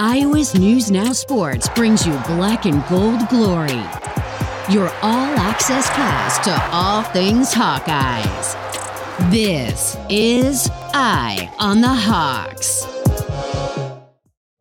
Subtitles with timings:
[0.00, 3.82] Iowa's News Now Sports brings you black and gold glory.
[4.70, 8.54] Your all access pass to all things Hawkeyes.
[9.32, 12.86] This is Eye on the Hawks.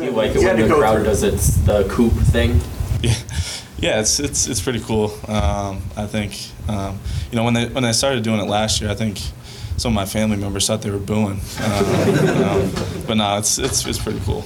[0.02, 2.60] You like it when the crowd does its the coop thing?
[3.04, 3.14] Yeah,
[3.78, 5.14] yeah, it's it's it's pretty cool.
[5.28, 6.34] Um, I think
[6.68, 7.00] um,
[7.30, 9.20] you know when they when I started doing it last year, I think
[9.78, 12.72] some of my family members thought they were booing, um,
[13.06, 14.44] but no, it's it's it's pretty cool.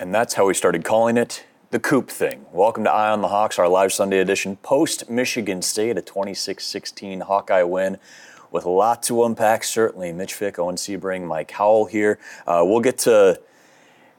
[0.00, 2.46] And that's how we started calling it the Coop thing.
[2.52, 6.64] Welcome to Eye on the Hawks, our live Sunday edition post Michigan State, a 26
[6.64, 7.98] 16 Hawkeye win
[8.52, 10.12] with a lot to unpack, certainly.
[10.12, 12.20] Mitch Fick, Owen Sebring, Mike Howell here.
[12.46, 13.40] Uh, we'll get to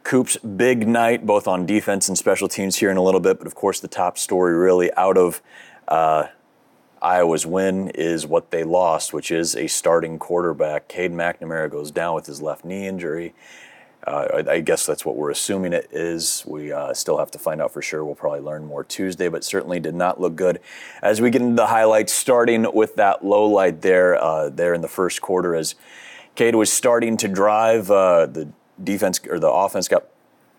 [0.03, 3.37] Coop's big night, both on defense and special teams, here in a little bit.
[3.37, 5.41] But of course, the top story really out of
[5.87, 6.25] uh,
[7.01, 10.89] Iowa's win is what they lost, which is a starting quarterback.
[10.89, 13.33] Cade McNamara goes down with his left knee injury.
[14.07, 16.43] Uh, I, I guess that's what we're assuming it is.
[16.47, 18.03] We uh, still have to find out for sure.
[18.05, 20.59] We'll probably learn more Tuesday, but certainly did not look good.
[21.01, 24.81] As we get into the highlights, starting with that low light there, uh, there in
[24.81, 25.75] the first quarter, as
[26.35, 28.47] Cade was starting to drive, uh, the
[28.81, 30.05] defense or the offense got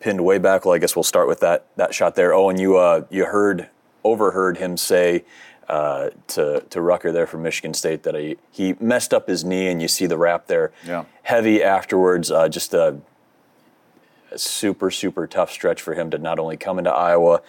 [0.00, 0.64] pinned way back.
[0.66, 2.34] Well, I guess we'll start with that that shot there.
[2.34, 3.68] Oh, and you uh, you heard
[4.04, 5.24] overheard him say.
[5.68, 9.68] Uh, to to Rucker there from Michigan State that he, he messed up his knee
[9.68, 11.04] and you see the wrap there Yeah.
[11.22, 12.28] heavy afterwards.
[12.28, 12.96] Uh, just a,
[14.30, 17.42] a super, super tough stretch for him to not only come into Iowa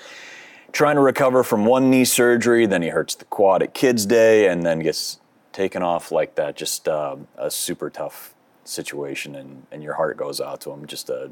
[0.72, 4.48] trying to recover from one knee surgery, then he hurts the quad at Kids Day,
[4.48, 5.20] and then gets
[5.52, 6.56] taken off like that.
[6.56, 10.86] Just uh, a super tough situation, and, and your heart goes out to him.
[10.86, 11.28] Just uh,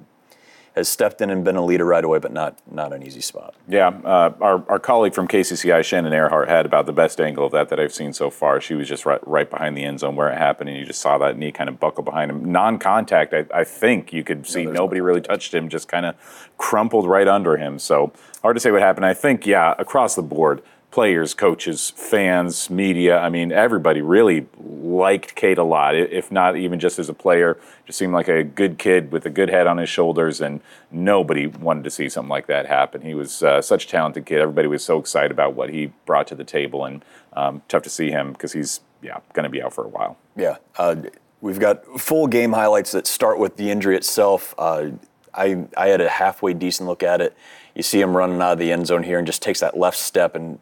[0.79, 3.53] has stepped in and been a leader right away, but not not an easy spot.
[3.67, 7.51] Yeah, uh, our, our colleague from KCCI, Shannon Earhart, had about the best angle of
[7.51, 8.59] that that I've seen so far.
[8.59, 11.01] She was just right, right behind the end zone where it happened, and you just
[11.01, 12.51] saw that knee kind of buckle behind him.
[12.51, 16.15] Non contact, I, I think you could see nobody really touched him, just kind of
[16.57, 17.77] crumpled right under him.
[17.77, 19.05] So hard to say what happened.
[19.05, 25.35] I think, yeah, across the board, players, coaches, fans, media, I mean, everybody really liked
[25.35, 27.59] Cade a lot, if not even just as a player.
[27.85, 30.61] Just seemed like a good kid with a good head on his shoulders, and
[30.91, 33.01] nobody wanted to see something like that happen.
[33.01, 34.39] He was uh, such a talented kid.
[34.39, 37.89] Everybody was so excited about what he brought to the table, and um, tough to
[37.89, 40.17] see him because he's, yeah, going to be out for a while.
[40.35, 40.95] Yeah, uh,
[41.39, 44.55] we've got full game highlights that start with the injury itself.
[44.57, 44.91] Uh,
[45.35, 47.37] I I had a halfway decent look at it.
[47.75, 49.97] You see him running out of the end zone here and just takes that left
[49.97, 50.59] step and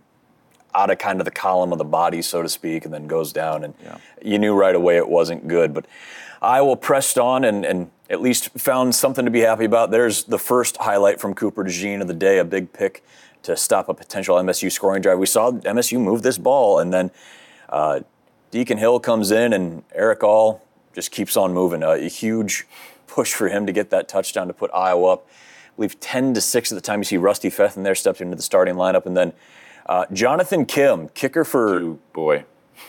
[0.78, 3.34] out of kind of the column of the body, so to speak, and then goes
[3.34, 3.64] down.
[3.64, 3.74] And
[4.24, 5.74] you knew right away it wasn't good.
[5.74, 5.88] But
[6.42, 9.90] Iowa pressed on and, and at least found something to be happy about.
[9.92, 13.04] There's the first highlight from Cooper DeJean of the day, a big pick
[13.44, 15.18] to stop a potential MSU scoring drive.
[15.18, 17.12] We saw MSU move this ball, and then
[17.70, 18.02] uh,
[18.52, 20.64] Deacon Hill comes in, and Erick All
[20.94, 21.84] just keeps on moving.
[21.84, 22.68] Uh, a huge
[23.08, 25.28] push for him to get that touchdown to put Iowa up.
[25.28, 27.00] I believe 10 to 6 at the time.
[27.00, 29.34] You see Rusty Feth in there stepped into the starting lineup, and then
[29.88, 32.46] uh, Jonathan Kim, kicker for Ooh, boy.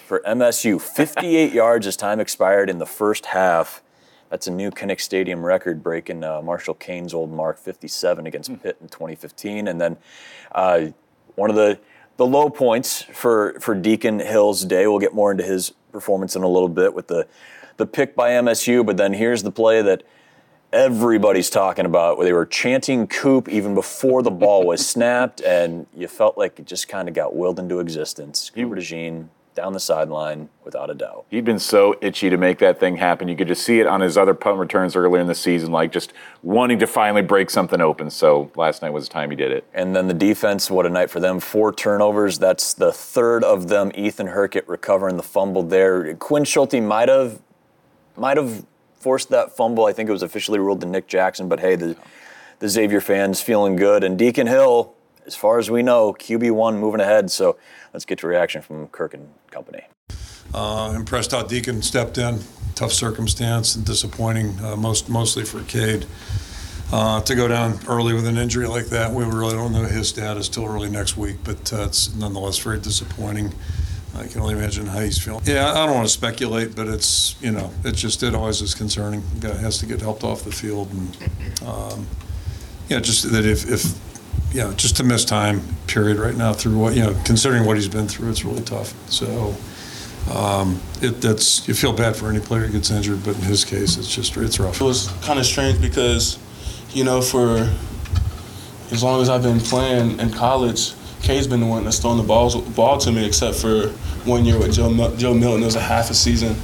[0.07, 3.83] for MSU, 58 yards as time expired in the first half.
[4.31, 8.77] That's a new Kinnick Stadium record, breaking uh, Marshall Koehn's old mark, 57 against Pitt
[8.81, 9.69] in 2015.
[9.69, 9.97] And then
[10.53, 10.89] uh,
[11.35, 11.79] one of the
[12.19, 14.87] the low points for for Deacon Hill's day.
[14.87, 17.27] We'll get more into his performance in a little bit with the
[17.79, 18.85] the pick by MSU.
[18.85, 20.03] But then here's the play that
[20.73, 25.87] everybody's talking about where they were chanting Coop even before the ball was snapped, and
[25.97, 28.51] you felt like it just kind of got willed into existence.
[28.51, 31.25] Cooper DeJean down the sideline without a doubt.
[31.31, 33.27] He'd been so itchy to make that thing happen.
[33.27, 35.91] You could just see it on his other punt returns earlier in the season, like
[35.91, 36.13] just
[36.45, 38.09] wanting to finally break something open.
[38.09, 39.65] So last night was the time he did it.
[39.75, 41.41] And then the defense, what a night for them.
[41.41, 42.39] Four turnovers.
[42.39, 43.91] That's the third of them.
[43.97, 46.15] Ethan Hurkett recovering the fumble there.
[46.15, 47.43] Quinn Schulte might have
[48.17, 48.65] might have
[49.01, 49.87] forced that fumble.
[49.87, 51.97] I think it was officially ruled to Nick Jackson, but hey, the
[52.59, 54.05] the Xavier fans feeling good.
[54.05, 54.95] And Deacon Hill,
[55.27, 57.31] as far as we know, QB one moving ahead.
[57.31, 57.57] So
[57.93, 59.85] let's get to reaction from Kirk and company.
[60.53, 62.41] Uh, impressed how Deacon stepped in.
[62.75, 66.07] Tough circumstance and disappointing, uh, most mostly for Cade.
[66.91, 70.09] Uh, to go down early with an injury like that, we really don't know his
[70.09, 73.53] status till early next week, but uh, it's nonetheless very disappointing.
[74.19, 75.43] I can only imagine how he's feeling.
[75.45, 78.75] Yeah, I don't want to speculate, but it's you know, it's just it always is
[78.75, 79.23] concerning.
[79.41, 81.17] Guy has to get helped off the field, and
[81.67, 82.07] um,
[82.89, 83.85] yeah, just that if if
[84.53, 87.77] you know, just to miss time period right now through what you know, considering what
[87.77, 88.95] he's been through, it's really tough.
[89.11, 89.55] So.
[90.35, 93.65] Um, it, that's you feel bad for any player who gets injured, but in his
[93.65, 94.79] case, it's just it's rough.
[94.79, 96.39] It was kind of strange because,
[96.91, 97.73] you know, for
[98.91, 100.93] as long as I've been playing in college,
[101.23, 103.89] Cade's been the one that's thrown the balls, ball to me, except for
[104.25, 105.63] one year with Joe, Joe Milton.
[105.63, 106.57] It was a half a season,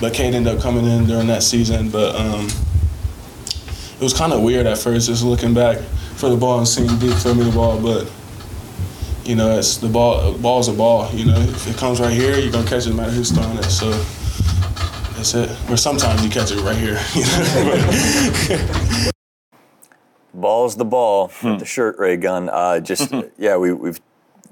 [0.00, 1.90] but Cade ended up coming in during that season.
[1.90, 2.48] But um,
[3.94, 5.78] it was kind of weird at first, just looking back
[6.16, 8.10] for the ball and seeing Deke throw me the ball, but
[9.24, 10.36] you know, it's the ball.
[10.38, 11.10] Ball's a ball.
[11.12, 13.58] You know, if it comes right here, you're gonna catch it no matter who's throwing
[13.58, 13.64] it.
[13.64, 13.90] So
[15.18, 15.50] that's it.
[15.70, 16.98] Or sometimes you catch it right here.
[17.14, 19.10] You know?
[20.40, 22.48] Ball's the ball with the shirt ray gun.
[22.48, 24.00] Uh, just yeah, we we've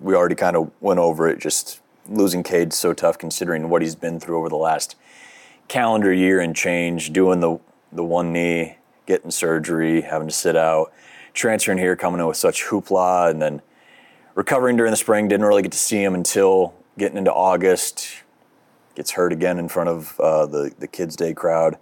[0.00, 1.38] we already kind of went over it.
[1.38, 4.96] Just losing Cade's so tough considering what he's been through over the last
[5.68, 7.58] calendar year and change, doing the
[7.92, 10.92] the one knee, getting surgery, having to sit out,
[11.32, 13.62] transferring here, coming in with such hoopla, and then
[14.34, 15.28] recovering during the spring.
[15.28, 18.08] Didn't really get to see him until getting into August.
[18.94, 21.76] Gets hurt again in front of uh, the the Kids Day crowd,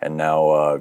[0.00, 0.78] and now, uh,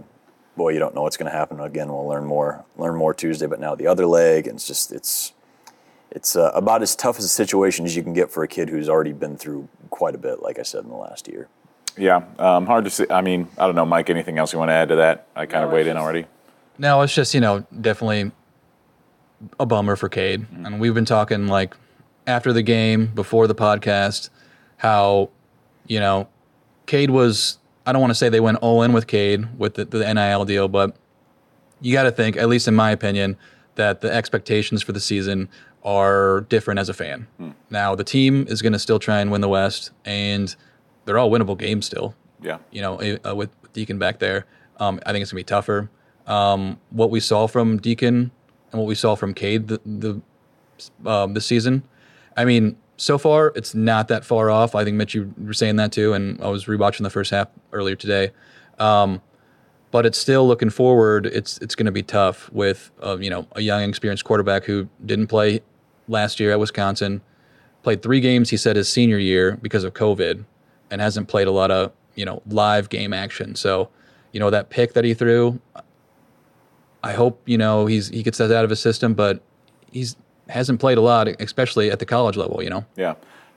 [0.56, 1.88] boy, you don't know what's going to happen again.
[1.90, 5.34] We'll learn more learn more Tuesday, but now the other leg, and it's just it's
[6.12, 8.70] it's uh, about as tough as a situation as you can get for a kid
[8.70, 11.48] who's already been through quite a bit, like I said in the last year.
[11.98, 13.06] Yeah, um, hard to see.
[13.10, 14.10] I mean, I don't know, Mike.
[14.10, 15.28] Anything else you want to add to that?
[15.36, 16.26] I kind of weighed in already.
[16.78, 18.32] No, it's just you know definitely
[19.60, 20.66] a bummer for Cade, Mm-hmm.
[20.66, 21.76] and we've been talking like
[22.28, 24.30] after the game, before the podcast,
[24.78, 25.30] how
[25.88, 26.28] you know
[26.86, 27.60] Cade was.
[27.86, 30.46] I don't want to say they went all in with Cade with the, the NIL
[30.46, 30.96] deal, but
[31.82, 33.38] you got to think, at least in my opinion,
[33.76, 35.50] that the expectations for the season
[35.84, 37.28] are different as a fan.
[37.38, 37.52] Hmm.
[37.70, 40.56] Now the team is going to still try and win the West, and
[41.06, 42.58] they're all winnable games still Yeah.
[42.72, 44.46] you know, eh, uh, with Deacon back there.
[44.80, 45.90] Um, I think it's gonna be tougher.
[46.28, 48.32] Um, what we saw from Deacon
[48.72, 50.22] and what we saw from Cade the the
[51.06, 51.84] um, this season,
[52.36, 54.76] I mean, so far it's not that far off.
[54.76, 57.50] I think Mitch, you were saying that too, and I was rewatching the first half
[57.72, 58.32] earlier today.
[58.80, 59.22] Um,
[59.92, 61.26] but it's still looking forward.
[61.26, 64.90] It's it's going to be tough with uh, you know a young, experienced quarterback who
[65.06, 65.62] didn't play
[66.08, 67.22] last year at Wisconsin,
[67.84, 68.50] played three games.
[68.50, 70.44] He said his senior year because of COVID,
[70.92, 73.56] and hasn't played a lot of you know live game action.
[73.56, 73.90] So,
[74.34, 75.62] you know that pick that he threw.
[77.02, 79.42] I hope you know he's he gets that out of his system, but
[79.92, 82.62] he's hasn't played a lot, especially at the college level.
[82.64, 82.86] You know.
[82.96, 83.16] Yeah,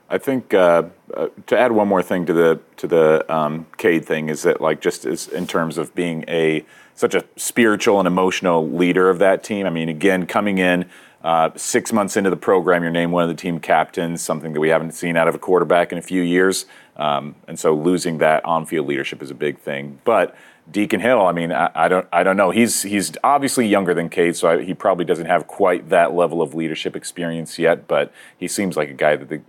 [0.09, 0.83] I think uh,
[1.13, 4.59] uh, to add one more thing to the to the um, Cade thing is that
[4.59, 6.65] like just as in terms of being a
[6.95, 9.65] such a spiritual and emotional leader of that team.
[9.65, 10.85] I mean, again, coming in
[11.23, 14.59] uh, six months into the program, you're named one of the team captains, something that
[14.59, 16.65] we haven't seen out of a quarterback in a few years,
[16.97, 20.35] um, and so losing that on-field leadership is a big thing, but.
[20.71, 22.51] Deacon Hill, I mean, I, I don't, I don't know.
[22.51, 26.41] He's he's obviously younger than Cade, so I, he probably doesn't have quite that level
[26.41, 27.87] of leadership experience yet.
[27.87, 29.41] But he seems like a guy that the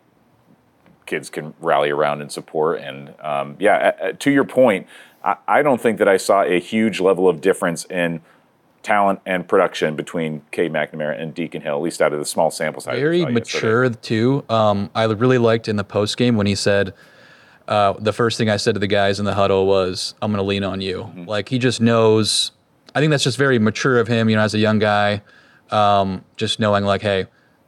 [1.07, 2.81] kids can rally around and support.
[2.81, 4.87] And um, yeah, to your point,
[5.25, 8.23] I, I don't think that I saw a huge level of difference in
[8.83, 12.51] talent and production between Cade McNamara and Deacon Hill, at least out of the small
[12.51, 12.99] sample size.
[12.99, 13.41] very saw yesterday.
[13.41, 14.45] mature too.
[14.49, 16.95] Um, I really liked in the post game when he said,
[17.71, 20.43] uh, "The first thing I said to the guys in the huddle was, I'm going
[20.43, 21.25] to lean on you.' Mm-hmm.
[21.25, 22.53] Like he just knows.
[22.95, 24.29] I think that's just very mature of him.
[24.29, 25.23] You know, as a young guy,
[25.71, 27.27] um, just knowing like, hey,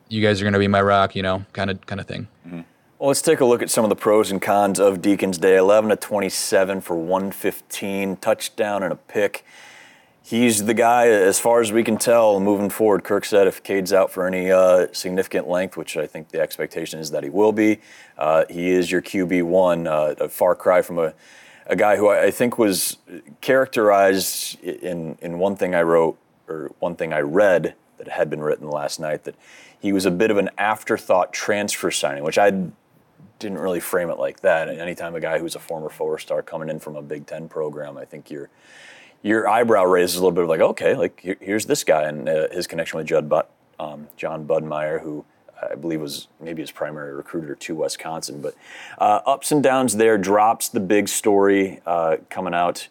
[0.09, 1.17] you guys are going to be my rock.
[1.17, 2.29] You know, kind of kind of thing.
[3.03, 5.57] Well, let's take a look at some of the pros and cons of Deacon's Day.
[5.57, 9.45] 11 to 27 for 115, touchdown and a pick.
[10.25, 13.03] He's the guy, as far as we can tell, moving forward.
[13.03, 17.01] Kirk said if Cade's out for any uh, significant length, which I think the expectation
[17.01, 17.81] is that he will be,
[18.17, 21.13] uh, he is your QB1, uh, a far cry from a,
[21.67, 22.99] a guy who I I think was
[23.41, 26.17] characterized in, in one thing I wrote,
[26.49, 29.35] or one thing I read that had been written last night, that
[29.79, 32.53] he was a bit of an afterthought transfer signing, which I
[33.41, 34.69] didn't really frame it like that.
[34.69, 37.49] And anytime a guy who's a former four star coming in from a Big Ten
[37.49, 38.51] program, I think your
[39.22, 42.29] your eyebrow raises a little bit of like, okay, like here, here's this guy and
[42.29, 45.24] uh, his connection with Judd but, um, Jon Budmayr, who
[45.70, 48.41] I believe was maybe his primary recruiter to Wisconsin.
[48.41, 48.55] But
[48.98, 52.88] uh, ups and downs there, drops the big story uh, coming out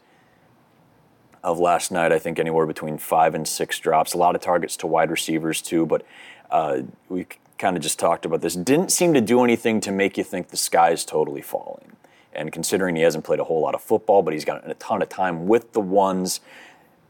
[1.44, 2.12] of last night.
[2.12, 4.14] I think anywhere between five and six drops.
[4.14, 6.06] A lot of targets to wide receivers too, but
[6.50, 7.26] uh, we
[7.58, 8.56] kind of just talked about this.
[8.56, 11.96] Didn't seem to do anything to make you think the sky is totally falling.
[12.34, 15.02] And considering he hasn't played a whole lot of football, but he's got a ton
[15.02, 16.40] of time with the ones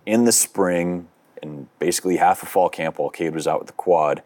[0.05, 1.07] in the spring
[1.43, 4.23] and basically half of fall camp while Cade was out with the quad.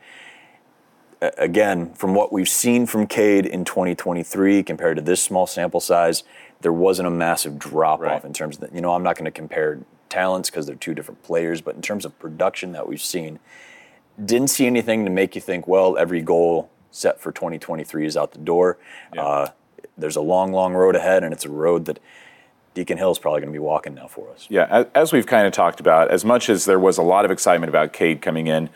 [1.22, 6.24] Again, from what we've seen from Cade in 2023 compared to this small sample size,
[6.62, 8.14] there wasn't a massive drop Right.
[8.14, 8.76] off in terms of that.
[8.76, 11.82] You know, I'm not going to compare talents because they're two different players, but in
[11.82, 13.40] terms of production that we've seen,
[14.24, 18.32] didn't see anything to make you think, well, every goal set for 2023 is out
[18.32, 18.78] the door.
[19.18, 19.50] Uh,
[19.98, 22.00] there's a long, long road ahead, and it's a road that
[22.74, 24.48] Deacon Hill is probably going to be walking now for us.
[24.50, 27.32] Yeah, as we've kind of talked about, as much as there was a lot of
[27.32, 28.70] excitement about Cade coming in,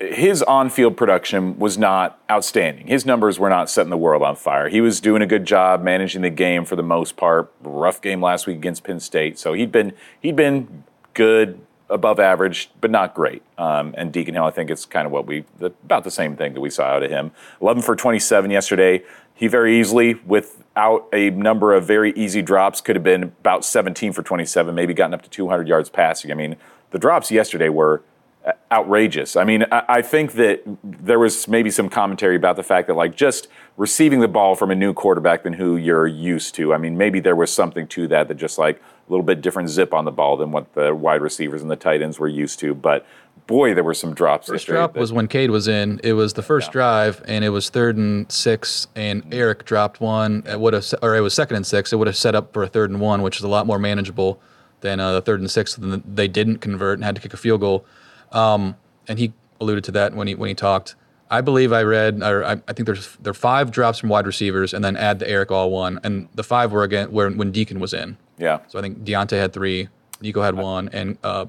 [0.00, 2.86] his on-field production was not outstanding.
[2.86, 4.68] His numbers were not setting the world on fire.
[4.68, 7.52] He was doing a good job managing the game for the most part.
[7.60, 12.70] Rough game last week against Penn State, so he'd been he'd been good above average,
[12.80, 13.42] but not great.
[13.56, 16.36] Um, and Deacon Hill, I think it's kind of what we the, about the same
[16.36, 17.32] thing that we saw out of him.
[17.60, 19.02] 11 for 27 yesterday.
[19.34, 24.12] He very easily, without a number of very easy drops, could have been about 17
[24.12, 26.32] for 27, maybe gotten up to 200 yards passing.
[26.32, 26.56] I mean,
[26.90, 28.02] the drops yesterday were
[28.44, 29.36] uh, outrageous.
[29.36, 32.94] I mean, I, I think that there was maybe some commentary about the fact that,
[32.94, 36.74] like, just receiving the ball from a new quarterback than who you're used to.
[36.74, 39.68] I mean, maybe there was something to that, that just like a little bit different
[39.70, 42.58] zip on the ball than what the wide receivers and the tight ends were used
[42.60, 42.74] to.
[42.74, 43.06] But
[43.46, 44.48] boy, there were some drops.
[44.48, 46.00] First drop that- was when Cade was in.
[46.04, 46.72] It was the first Yeah.
[46.72, 50.42] drive, and it was third and six, and Erick dropped one.
[50.46, 51.92] It would have, or it was second and six.
[51.92, 53.78] It would have set up for a third and one, which is a lot more
[53.78, 54.38] manageable
[54.80, 55.74] than uh, the third and six.
[55.74, 57.84] Then they didn't convert and had to kick a field goal.
[58.32, 58.76] Um,
[59.08, 60.94] and he alluded to that when he when he talked.
[61.30, 64.26] I believe I read, or I, I think there's there are five drops from wide
[64.26, 67.50] receivers, and then add the Erick all one, and the five were again where when
[67.52, 68.16] Deacon was in.
[68.38, 68.60] Yeah.
[68.68, 69.88] So I think Diante had three,
[70.20, 71.46] Nico had one, and uh,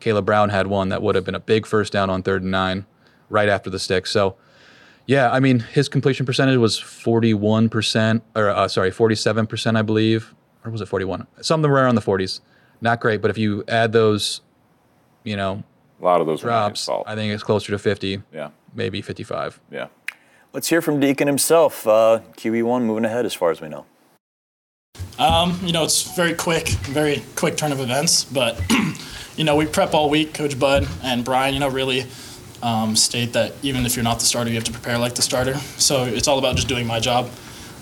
[0.00, 2.50] Caleb Brown had one that would have been a big first down on third and
[2.50, 2.86] nine,
[3.30, 4.06] right after the stick.
[4.06, 4.36] So,
[5.06, 9.46] yeah, I mean his completion percentage was forty one percent, or uh, sorry, forty seven
[9.46, 11.26] percent, I believe, or was it forty one?
[11.40, 12.40] Something around the forties.
[12.80, 14.40] Not great, but if you add those,
[15.22, 15.62] you know,
[16.00, 17.04] A lot of those were not his drops.
[17.08, 18.50] I think it's closer to fifty, Yeah.
[18.74, 19.60] maybe fifty five.
[19.70, 19.88] Yeah.
[20.52, 21.86] Let's hear from Deacon himself.
[21.86, 23.86] Uh, QB1 moving ahead as far as we know.
[25.18, 28.24] Um, you know, it's very quick, very quick turn of events.
[28.24, 28.60] But
[29.36, 30.34] you know, we prep all week.
[30.34, 32.06] Coach Bud and Brian, you know, really
[32.62, 35.22] um, state that even if you're not the starter, you have to prepare like the
[35.22, 35.54] starter.
[35.78, 37.30] So it's all about just doing my job.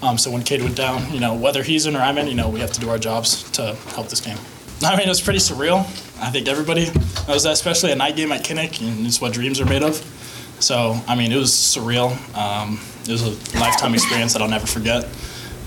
[0.03, 2.35] Um, so when Cade went down, you know, whether he's in or I'm in, you
[2.35, 4.37] know, we have to do our jobs to help this game.
[4.85, 5.81] I mean, it was pretty surreal.
[6.21, 6.87] I think everybody
[7.29, 9.95] knows that, especially a night game at Kinnick, and it's what dreams are made of.
[10.59, 12.11] So, I mean, it was surreal.
[12.37, 15.09] Um, it was a lifetime experience that I'll never forget.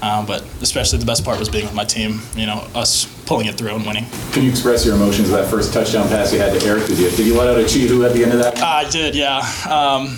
[0.02, 3.48] Um, but especially the best part was being with my team, you know, us pulling
[3.48, 4.06] it through and winning.
[4.32, 6.86] Can you express your emotions of that first touchdown pass you had to Erick?
[6.86, 8.60] Did you, did you let out a cheetah at the end of that?
[8.60, 9.40] I did, yeah.
[9.70, 10.18] Um,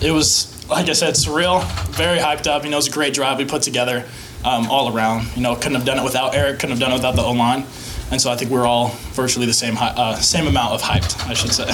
[0.00, 2.64] it was, like I said, surreal, very hyped up.
[2.64, 4.06] You know, it was a great drive we put together
[4.44, 5.34] um, all around.
[5.34, 7.32] You know, couldn't have done it without Erick, couldn't have done it without the O
[7.32, 7.64] line.
[8.10, 11.34] And so I think we're all virtually the same, uh, same amount of hyped, I
[11.34, 11.70] should say.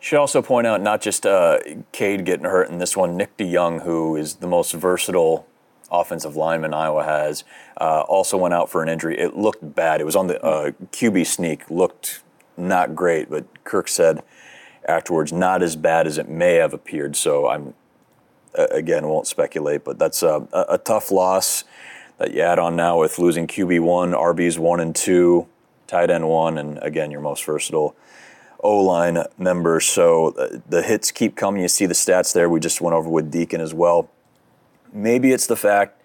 [0.00, 1.58] Should also point out not just uh,
[1.92, 5.46] Cade getting hurt in this one, Nick DeYoung, who is the most versatile
[5.90, 7.44] offensive lineman Iowa has,
[7.80, 9.18] uh, also went out for an injury.
[9.18, 10.00] It looked bad.
[10.00, 12.22] It was on the uh, QB sneak, looked
[12.56, 14.22] not great, but Kirk said
[14.88, 17.16] afterwards, not as bad as it may have appeared.
[17.16, 17.74] So I'm,
[18.54, 21.64] again, won't speculate, but that's a, a, tough loss
[22.18, 25.46] that you add on now with losing QB1, RBs 1 and 2,
[25.86, 27.96] tight end 1, and again, your most versatile
[28.60, 29.86] O line members.
[29.86, 31.62] So uh, the hits keep coming.
[31.62, 32.48] You see the stats there.
[32.48, 34.10] We just went over with Deacon as well.
[34.96, 36.00] Maybe it's the fact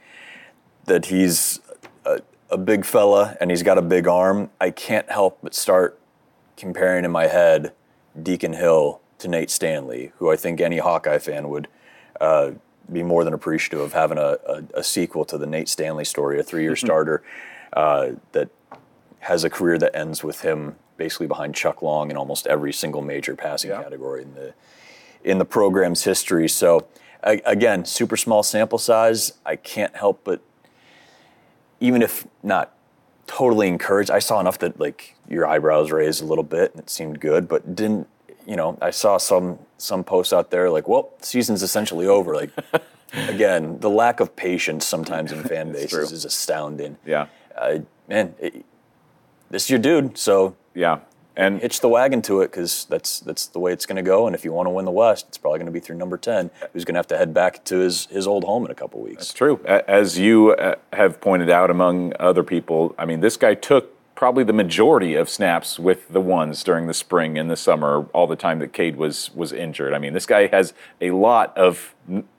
[0.86, 1.62] that he's
[2.03, 2.19] a,
[2.50, 4.50] a big fella and he's got a big arm.
[4.60, 5.98] I can't help but start
[6.57, 7.71] comparing in my head
[8.21, 11.69] Deacon Hill to Nate Stanley, who I think any Hawkeye fan would
[12.19, 12.51] uh,
[12.91, 16.38] be more than appreciative of having a, a, a sequel to the Nate Stanley story,
[16.38, 17.24] a three year starter
[17.71, 18.50] uh, that
[19.19, 23.01] has a career that ends with him basically behind Chuck Long in almost every single
[23.01, 24.53] major passing category in the
[25.24, 26.50] in the program's history.
[26.50, 26.88] So
[27.23, 29.33] again, super small sample size.
[29.45, 30.41] I can't help but
[31.79, 32.73] even if not
[33.27, 36.89] totally encouraged, I saw enough that like your eyebrows raised a little bit and it
[36.89, 38.07] seemed good, but didn't
[38.45, 42.35] you know, I saw some some posts out there like, well, season's essentially over.
[42.35, 42.51] Like
[43.13, 46.97] again, the lack of patience sometimes in fan bases is astounding.
[47.05, 47.27] Yeah.
[47.55, 48.65] Uh, man, it,
[49.49, 50.99] this is your dude, so Yeah.
[51.35, 54.27] And hitch the wagon to it because that's that's the way it's going to go.
[54.27, 56.17] And if you want to win the West, it's probably going to be through number
[56.17, 58.75] ten, who's going to have to head back to his his old home in a
[58.75, 59.23] couple weeks.
[59.23, 59.63] It's true.
[59.65, 64.43] As you uh, have pointed out, among other people, I mean, this guy took probably
[64.43, 68.35] the majority of snaps with the ones during the spring and the summer, all the
[68.35, 69.93] time that Cade was was injured.
[69.93, 71.95] I mean, this guy has a lot of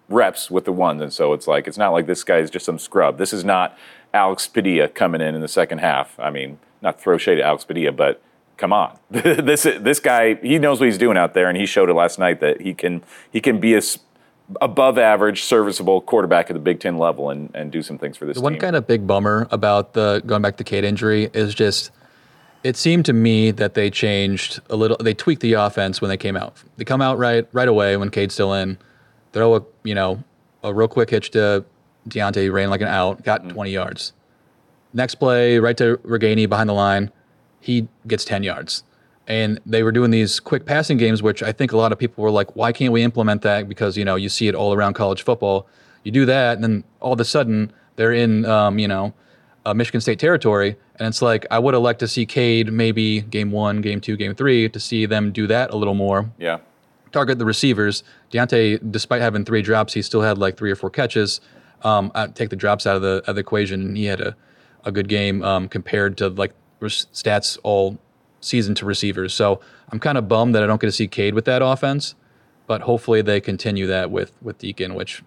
[0.09, 2.67] reps with the ones, and so it's like it's not like this guy is just
[2.67, 3.17] some scrub.
[3.17, 3.77] This is not
[4.13, 6.21] Alex Padilla coming in in the second half.
[6.21, 8.23] I mean, not throw shade at Alex Padilla, but
[8.57, 11.91] come on, this this guy he knows what he's doing out there, and he showed
[11.91, 13.83] it last night that he can he can be a
[14.61, 18.27] above average, serviceable quarterback at the Big Ten level and, and do some things for
[18.27, 18.45] this The team.
[18.45, 21.91] one kind of big bummer about the going back to Cade injury is just
[22.65, 24.97] it seemed to me that they changed a little.
[24.99, 26.57] They tweaked the offense when they came out.
[26.77, 28.79] They come out right right away when Cade's still in.
[29.33, 30.23] Throw a you know
[30.63, 31.65] a real quick hitch to
[32.07, 33.53] Diante, ran like an out, got mm.
[33.53, 34.13] 20 yards.
[34.93, 37.11] Next play, right to Ragaini behind the line,
[37.63, 38.85] he gets 10 yards.
[39.29, 42.25] And they were doing these quick passing games, which I think a lot of people
[42.25, 43.69] were like, why can't we implement that?
[43.69, 45.69] Because, you know, you see it all around college football.
[46.03, 49.15] You do that, and then all of a sudden they're in, um, you know,
[49.65, 50.77] uh, Michigan State territory.
[50.97, 54.17] And it's like I would have liked to see Cade maybe game one, game two,
[54.17, 56.31] game three to see them do that a little more.
[56.39, 56.59] Yeah.
[57.13, 58.03] Target the receivers.
[58.31, 61.41] Diante, despite having three drops, he still had like three or four catches.
[61.83, 64.37] Um, I take the drops out of the, of the equation, and he had a,
[64.85, 66.55] a good game um, compared to like
[66.89, 67.99] stats all
[68.41, 69.35] season to receivers.
[69.35, 69.61] So
[69.91, 72.15] I'm kind of bummed that I don't get to see Cade with that offense,
[72.67, 75.23] but hopefully they continue that with with Deacon, which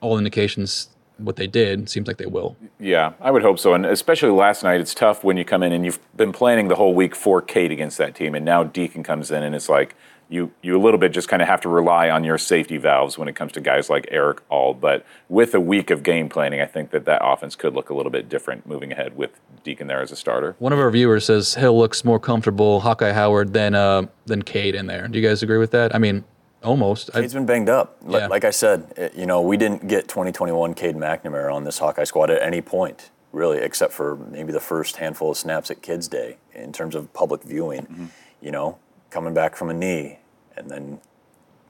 [0.00, 2.56] all indications what they did seems like they will.
[2.78, 3.74] Yeah, I would hope so.
[3.74, 6.76] And especially last night, it's tough when you come in and you've been planning the
[6.76, 9.96] whole week for Cade against that team, and now Deacon comes in and it's like
[10.30, 13.16] you you a little bit just kind of have to rely on your safety valves
[13.16, 14.74] when it comes to guys like Erick All.
[14.74, 17.94] But with a week of game planning, I think that that offense could look a
[17.94, 19.30] little bit different moving ahead with
[19.64, 20.54] Deacon there as a starter.
[20.58, 24.74] One of our viewers says Hill looks more comfortable, Hawkeye Howard, than uh, than Cade
[24.74, 25.08] in there.
[25.08, 25.94] Do you guys agree with that?
[25.94, 26.24] I mean,
[26.62, 27.10] almost.
[27.12, 27.96] Cade's been banged up.
[28.02, 28.26] Li- Yeah.
[28.26, 32.04] Like I said, it- you know, we didn't get 2021 Cade McNamara on this Hawkeye
[32.04, 36.06] squad at any point, really, except for maybe the first handful of snaps at Kids
[36.08, 38.10] Day in terms of public viewing.
[38.42, 38.78] You know,
[39.10, 40.18] coming back from a knee
[40.56, 41.00] and then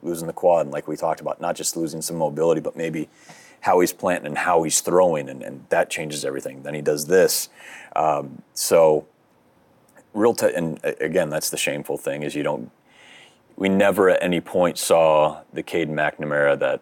[0.02, 3.08] losing the quad, and like we talked about, not just losing some mobility, but maybe
[3.60, 6.62] how he's planting and how he's throwing, and, and that changes everything.
[6.62, 7.48] Then he does this.
[7.96, 9.06] Um, so,
[10.14, 12.70] real, t- and again, that's the shameful thing is you don't
[13.56, 16.80] we never at any point saw the Cade McNamara that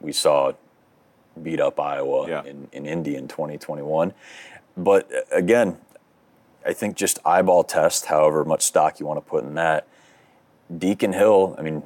[0.00, 0.52] we saw
[1.40, 2.42] beat up Iowa Yeah.
[2.44, 4.12] in, in Indy in 2021.
[4.76, 5.78] But uh, again,
[6.64, 9.86] I think just eyeball test, however much stock you want to put in that.
[10.76, 11.82] Deacon Hill, I mean,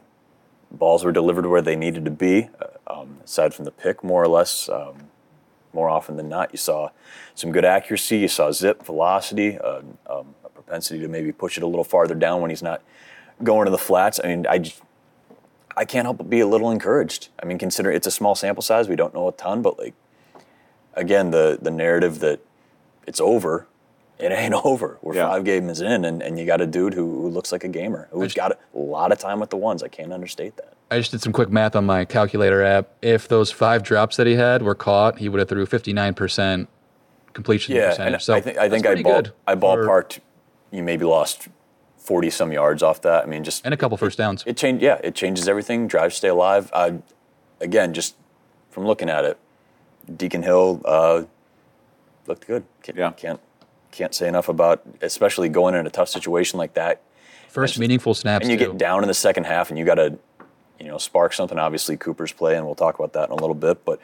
[0.70, 4.22] balls were delivered where they needed to be, uh, um, aside from the pick, more
[4.22, 4.68] or less.
[4.68, 5.08] Um,
[5.74, 6.90] more often than not, you saw
[7.34, 8.18] some good accuracy.
[8.18, 12.14] You saw zip, velocity, uh, um, a propensity to maybe push it a little farther
[12.14, 12.82] down when he's not
[13.42, 14.20] going to the flats.
[14.22, 14.72] I mean, I
[15.76, 17.28] I can't help but be a little encouraged.
[17.42, 18.88] I mean, consider it's a small sample size.
[18.88, 19.94] We don't know a ton, but like,
[20.94, 22.40] again, the the narrative that
[23.06, 23.66] it's over,
[24.18, 24.98] it ain't over.
[25.02, 25.28] We're Yeah.
[25.28, 28.08] five games in, and, and you got a dude who, who looks like a gamer,
[28.10, 29.82] who's got a lot of time with the ones.
[29.82, 30.74] I can't understate that.
[30.90, 32.90] I just did some quick math on my calculator app.
[33.02, 36.66] If those five drops that he had were caught, he would have threw 59%
[37.32, 38.22] completion Yeah, percentage.
[38.22, 40.20] So I think I think I ball, I ballparked.
[40.70, 41.48] You maybe lost
[41.98, 43.24] forty some yards off that.
[43.24, 44.44] I mean, just and a couple first downs.
[44.46, 44.82] it changed.
[44.82, 45.88] Yeah, it changes everything.
[45.88, 46.70] Drives stay alive.
[46.72, 46.98] I,
[47.60, 48.14] again, just
[48.70, 49.38] from looking at it,
[50.16, 51.22] Deacon Hill uh,
[52.28, 52.64] looked good.
[52.82, 53.10] Can't, Yeah.
[53.12, 53.40] can't
[53.94, 57.02] can't say enough about, especially going in a tough situation like that.
[57.48, 58.42] First meaningful snaps.
[58.44, 58.72] And you too.
[58.72, 60.18] get down in the second half, and you got to,
[60.80, 61.56] you know, spark something.
[61.56, 63.84] Obviously, Cooper's play, and we'll talk about that in a little bit.
[63.84, 64.00] But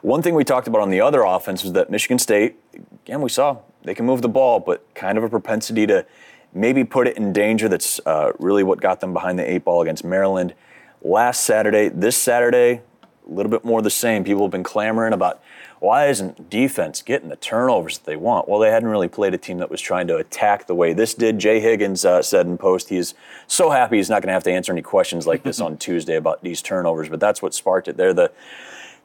[0.00, 2.56] one thing we talked about on the other offense was that Michigan State,
[3.04, 6.06] again, we saw they can move the ball, but kind of a propensity to
[6.54, 7.68] maybe put it in danger.
[7.68, 10.54] That's uh, really what got them behind the eight ball against Maryland
[11.02, 11.90] last Saturday.
[11.90, 12.80] This Saturday,
[13.28, 14.24] a little bit more the same.
[14.24, 15.42] People have been clamoring about
[15.84, 18.48] why isn't defense getting the turnovers that they want?
[18.48, 21.12] Well, they hadn't really played a team that was trying to attack the way this
[21.12, 21.38] did.
[21.38, 23.12] Jay Higgins uh, said in post he's
[23.46, 26.16] so happy he's not going to have to answer any questions like this on Tuesday
[26.16, 28.14] about these turnovers, but that's what sparked it there.
[28.14, 28.32] The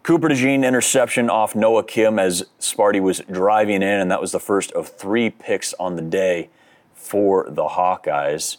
[0.04, 4.40] Cooper DeJean interception off Noah Kim as Sparty was driving in, and that was the
[4.40, 6.50] first of three picks on the day
[6.96, 8.56] for the Hawkeyes.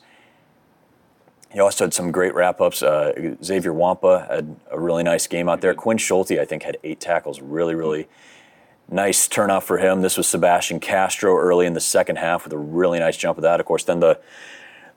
[1.52, 2.82] He also had some great wrap ups.
[2.82, 5.74] Uh, Xavier Nwankpa had a really nice game out there.
[5.74, 7.40] Quinn Schulte, I think, had eight tackles.
[7.40, 8.08] Really, really
[8.88, 10.02] nice turnout for him.
[10.02, 13.42] This was Sebastian Castro early in the second half with a really nice jump of
[13.42, 13.60] that.
[13.60, 14.20] Of course, then the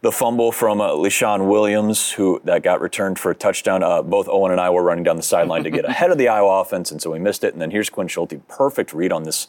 [0.02, 3.82] the fumble from uh, LeSean Williams, who that got returned for a touchdown.
[3.82, 6.28] Uh, both Owen and I were running down the sideline to get ahead of the
[6.28, 7.54] Iowa offense, and so we missed it.
[7.54, 9.48] And then here's Quinn Schulte, perfect read on this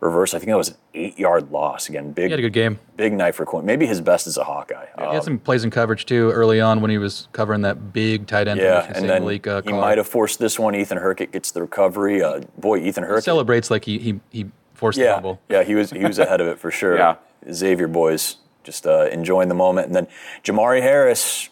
[0.00, 0.32] reverse.
[0.34, 1.88] I think that was an eight-yard loss.
[1.88, 2.78] Again, big, He had a good game.
[2.96, 3.64] big night for Quinn.
[3.66, 4.86] Maybe his best as a Hawkeye.
[4.98, 7.92] He Um, had some plays in coverage too early on when he was covering that
[7.92, 8.60] big tight end.
[8.60, 10.74] Yeah, and then Malik, uh, he might have forced this one.
[10.74, 12.22] Ethan Hurkett gets the recovery.
[12.22, 13.24] Uh, boy, Ethan Hurkett.
[13.24, 15.40] celebrates like he he, he forced the yeah, fumble.
[15.48, 16.96] yeah, he was he was ahead of it for sure.
[16.96, 17.16] Yeah.
[17.52, 20.06] Xavier boys just uh, enjoying the moment, and then
[20.44, 21.48] Jermari Harris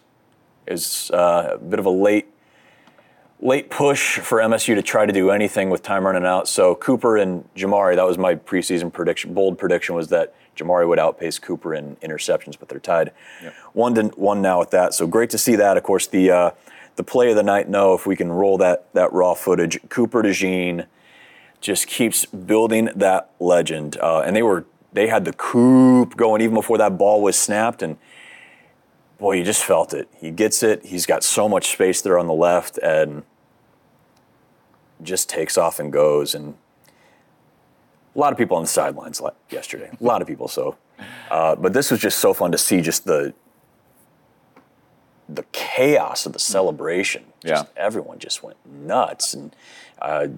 [0.66, 2.26] is uh, a bit of a late
[3.40, 6.48] late push for MSU to try to do anything with time running out.
[6.48, 9.32] So Cooper and Jermari, that was my preseason prediction.
[9.32, 13.12] Bold prediction was that Jermari would outpace Cooper in interceptions, but they're tied
[13.72, 14.92] one to one now with that.
[14.92, 15.76] So great to see that.
[15.76, 16.50] Of course, the uh,
[16.96, 17.68] the play of the night.
[17.68, 20.86] No, if we can roll that that raw footage, Cooper DeJean
[21.60, 23.96] just keeps building that legend.
[24.00, 27.82] Uh, and they were they had the coop going even before that ball was snapped,
[27.82, 27.98] and
[29.18, 30.08] boy, you just felt it.
[30.16, 30.84] He gets it.
[30.86, 33.22] He's got so much space there on the left, and
[35.02, 36.34] just takes off and goes.
[36.34, 36.54] And
[38.14, 39.90] a lot of people on the sidelines yesterday.
[40.00, 40.48] A lot of people.
[40.48, 40.76] So,
[41.30, 43.34] uh, but this was just so fun to see just the
[45.28, 47.22] the chaos of the celebration.
[47.44, 47.70] Just Yeah.
[47.76, 49.54] everyone just went nuts, and
[50.00, 50.28] uh,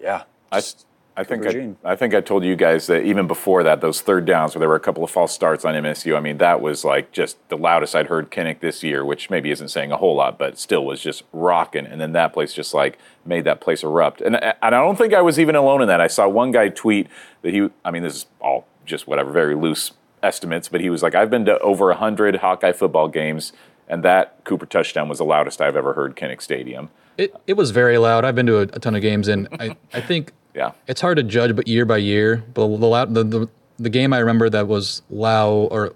[0.00, 0.86] yeah, I, just-
[1.20, 1.76] I I think Regine.
[1.84, 4.60] I, I think I told you guys that even before that, those third downs where
[4.60, 6.16] there were a couple of false starts on MSU.
[6.16, 9.50] I mean, that was like just the loudest I'd heard Kinnick this year, which maybe
[9.50, 11.84] isn't saying a whole lot, but still was just rocking.
[11.84, 14.22] And then that place just like made that place erupt.
[14.22, 16.00] And, and I don't think I was even alone in that.
[16.00, 17.06] I saw one guy tweet
[17.42, 17.68] that he.
[17.84, 21.30] I mean, this is all just whatever, very loose estimates, but he was like, "I've
[21.30, 23.52] been to over hundred Hawkeye football games."
[23.88, 26.88] And that Cooper touchdown was the loudest I've ever heard Kinnick Stadium.
[27.18, 28.24] It it was very loud.
[28.24, 30.72] I've been to a, a ton of games, and I, I think Yeah.
[30.86, 32.42] it's hard to judge, but year by year.
[32.54, 35.94] But the the, the the game I remember that was loud or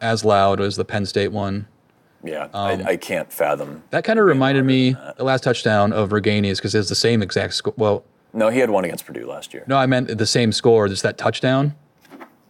[0.00, 1.66] as loud was the Penn State one.
[2.24, 3.82] Yeah, Um, I, I can't fathom.
[3.90, 7.54] That kind of reminded me the last touchdown of Ragaini's because it's the same exact
[7.54, 7.74] score.
[7.76, 9.64] Well, No, he had one against Purdue last year.
[9.66, 11.74] no, I meant the same score, just that touchdown.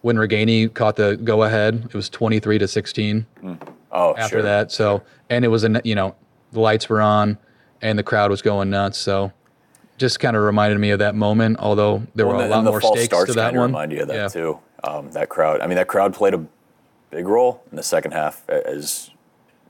[0.03, 3.25] When Ragaini caught the go ahead, it was twenty three to sixteen.
[3.93, 4.43] Oh, after sure.
[4.43, 4.73] that.
[4.73, 6.17] So, and it was a you know
[6.51, 7.39] the lights were on,
[7.81, 8.99] and the crowd was going nuts.
[8.99, 9.33] So,
[9.99, 11.59] just kind of reminded me of that moment.
[11.59, 13.49] Although there Well, were a and lot more and the false stakes starts to that
[13.49, 13.71] kinda one.
[13.71, 14.29] Remind you of that yeah.
[14.29, 14.59] too.
[14.85, 15.61] Um, that crowd.
[15.61, 16.45] I mean, that crowd played a
[17.11, 19.11] big role in the second half as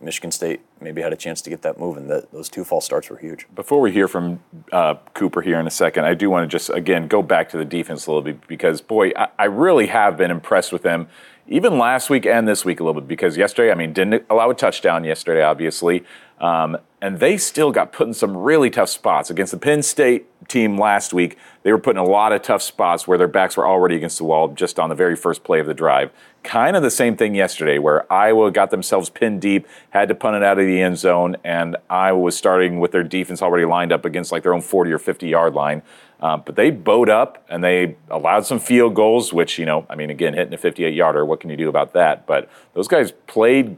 [0.01, 2.09] Michigan State maybe had a chance to get that moving.
[2.09, 3.47] That those two false starts were huge.
[3.55, 4.41] Before we hear from
[4.73, 7.57] uh, Cooper here in a second, I do want to just again go back to
[7.57, 11.09] the defense a little bit because boy, I, I really have been impressed with them,
[11.47, 13.09] even last week and this week a little bit.
[13.09, 16.05] Because yesterday, I mean, didn't allow a touchdown yesterday, obviously,
[16.41, 20.29] um, and they still got put in some really tough spots against the Penn State
[20.47, 21.37] team last week.
[21.65, 24.19] They were put in a lot of tough spots where their backs were already against
[24.19, 26.13] the wall just on the very first play of the drive.
[26.45, 30.37] Kind of the same thing yesterday, where Iowa got themselves pinned deep, had to punt
[30.37, 33.93] it out of the end zone, and Iowa was starting with their defense already lined
[33.93, 35.83] up against like their own 40 or 50 yard line.
[36.21, 39.97] Uh, but they bowed up and they allowed some field goals, which, you know, I
[39.97, 42.29] mean, again, hitting a 58 yarder, what can you do about that?
[42.29, 43.77] But those guys played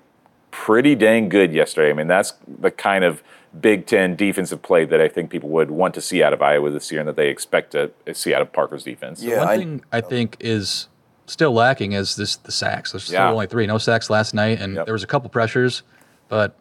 [0.62, 1.90] pretty dang good yesterday.
[1.90, 3.23] I mean, that's the kind of
[3.61, 6.71] Big Ten defensive play that I think people would want to see out of Iowa
[6.71, 9.23] this year and that they expect to see out of Parker's defense.
[9.23, 10.88] Yeah, One thing I think is
[11.27, 12.93] still lacking is this the sacks.
[12.93, 13.31] There's still Yeah.
[13.33, 13.67] only three.
[13.67, 15.83] No sacks last night, and there was a couple pressures,
[16.29, 16.55] but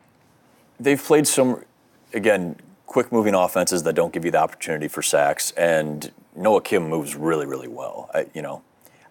[0.79, 1.63] They've played some,
[2.13, 2.55] again,
[2.87, 5.51] quick moving offenses that don't give you the opportunity for sacks.
[5.51, 8.09] And Noah Kim moves really, really well.
[8.13, 8.63] I, you know,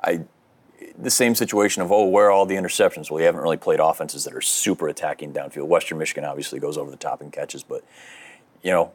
[0.03, 0.23] I
[0.99, 3.11] the same situation of oh, where are all the interceptions?
[3.11, 5.67] Well, you haven't really played offenses that are super attacking downfield.
[5.67, 7.83] Western Michigan obviously goes over the top and catches, but
[8.63, 8.93] you know,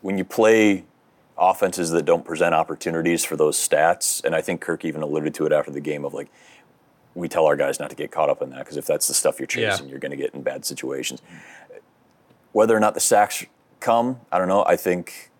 [0.00, 0.84] when you play
[1.38, 5.46] offenses that don't present opportunities for those stats, and I think Kirk even alluded to
[5.46, 6.28] it after the game of like,
[7.14, 9.14] we tell our guys not to get caught up in that because if that's the
[9.14, 9.70] stuff you're Yeah.
[9.70, 11.20] chasing, you're going to get in bad situations.
[12.52, 13.44] Whether or not the sacks
[13.80, 14.64] come, I don't know.
[14.64, 15.30] I think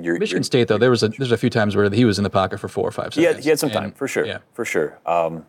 [0.00, 2.18] you're Michigan you're- State though there was a there's a few times where he was
[2.18, 3.36] in the pocket for four or five He seconds.
[3.36, 4.38] had, he had some time and- for sure, Yeah.
[4.54, 4.98] for sure.
[5.06, 5.44] Um,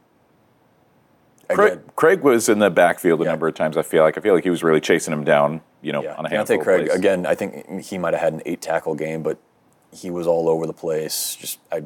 [1.49, 3.75] Craig, again, Craig was in the backfield a number of times.
[3.75, 5.61] I feel like I feel like he was really chasing him down.
[5.81, 6.99] You know, on a handful Deontay of Craig plays.
[6.99, 7.25] again.
[7.25, 9.37] I think he might have had an eight tackle game, but
[9.91, 11.35] he was all over the place.
[11.35, 11.77] Just I,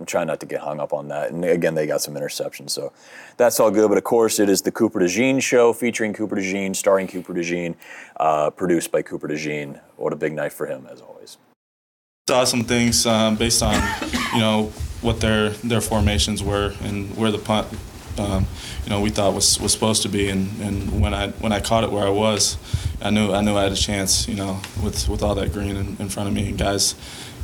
[0.00, 1.30] I'm trying not to get hung up on that.
[1.30, 2.92] And again, they got some interceptions, so
[3.36, 3.88] that's all good.
[3.88, 7.76] But of course, it is the Cooper DeJean show featuring Cooper DeJean, starring Cooper DeJean,
[8.18, 9.80] uh, produced by Cooper DeJean.
[9.96, 11.38] What a big night for him, as always.
[12.28, 13.74] Saw some things um, based on
[14.34, 14.64] you know
[15.00, 17.66] what their their formations were and where the punt
[18.18, 18.44] um,
[18.84, 20.28] you know we thought was, was supposed to be.
[20.28, 22.58] And, and when I when I caught it where I was
[23.00, 25.74] I knew I knew I had a chance you know with, with all that green
[25.76, 26.94] in, in front of me and guys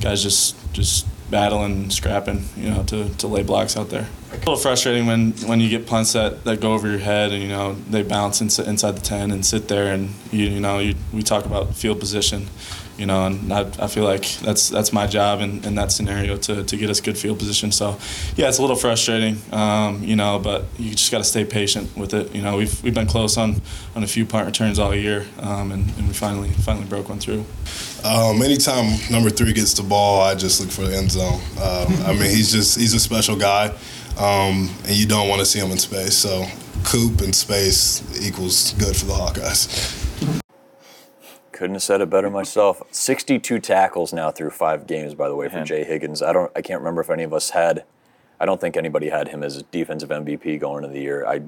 [0.03, 4.07] guys just just battling scrapping you know to, to lay blocks out there.
[4.33, 7.43] A little frustrating when, when you get punts that, that go over your head and
[7.43, 10.95] you know they bounce inside, the 10 and sit there and you, you know you,
[11.11, 12.49] we talk about field position
[12.97, 16.37] you know, and I, I feel like that's that's my job in, in that scenario
[16.37, 17.73] to, to get us good field position.
[17.73, 17.99] So,
[18.37, 21.97] yeah, it's a little frustrating, um, you know, but you just got to stay patient
[21.97, 22.35] with it.
[22.35, 23.61] You know, we've, we've been close on,
[23.97, 27.19] on a few punt returns all year, um, and, and we finally finally broke one
[27.19, 27.45] through.
[28.05, 31.41] Um, anytime number three gets the ball, I just look for the end zone.
[31.61, 33.69] Um, I mean, he's just he's a special guy,
[34.19, 36.17] um, and you don't want to see him in space.
[36.17, 36.47] So,
[36.85, 40.04] Coop in space equals good for the Hawkeyes.
[41.55, 42.83] Couldn't have said it better myself.
[42.91, 46.21] 62 tackles now through five games, by the way, for Jay Higgins.
[46.21, 47.85] I don't, I can't remember if any of us had.
[48.41, 51.25] I don't think anybody had him as a defensive MVP going into the year.
[51.25, 51.43] I,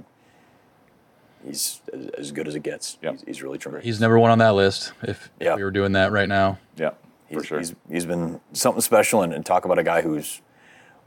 [1.44, 2.98] he's as- as good as it gets.
[3.02, 3.84] He's, he's really tremendous.
[3.84, 4.92] He's number one on that list.
[5.02, 5.52] If, Yeah.
[5.52, 6.90] if we were doing that right now, yeah,
[7.28, 10.40] he's, He's, he's been something special, and, and talk about a guy who's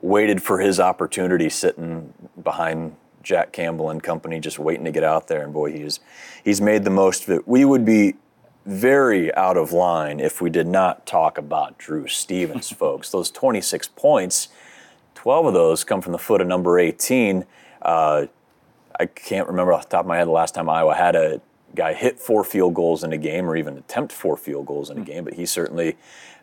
[0.01, 5.27] waited for his opportunity, sitting behind Jack Campbell and company, just waiting to get out
[5.29, 5.41] there.
[5.43, 5.99] And boy, he's
[6.43, 7.47] he's made the most of it.
[7.47, 8.15] We would be
[8.65, 13.09] very out of line if we did not talk about Drew Stevens, folks.
[13.09, 14.49] Those 26 points,
[15.15, 17.45] 12 of those come from the foot of number 18.
[17.81, 18.25] Uh,
[18.99, 21.41] I can't remember off the top of my head the last time Iowa had a
[21.75, 24.97] guy hit four field goals in a game or even attempt four field goals in
[24.97, 25.95] a game, but he certainly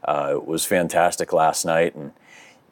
[0.04, 1.94] uh, was fantastic last night.
[1.94, 2.12] And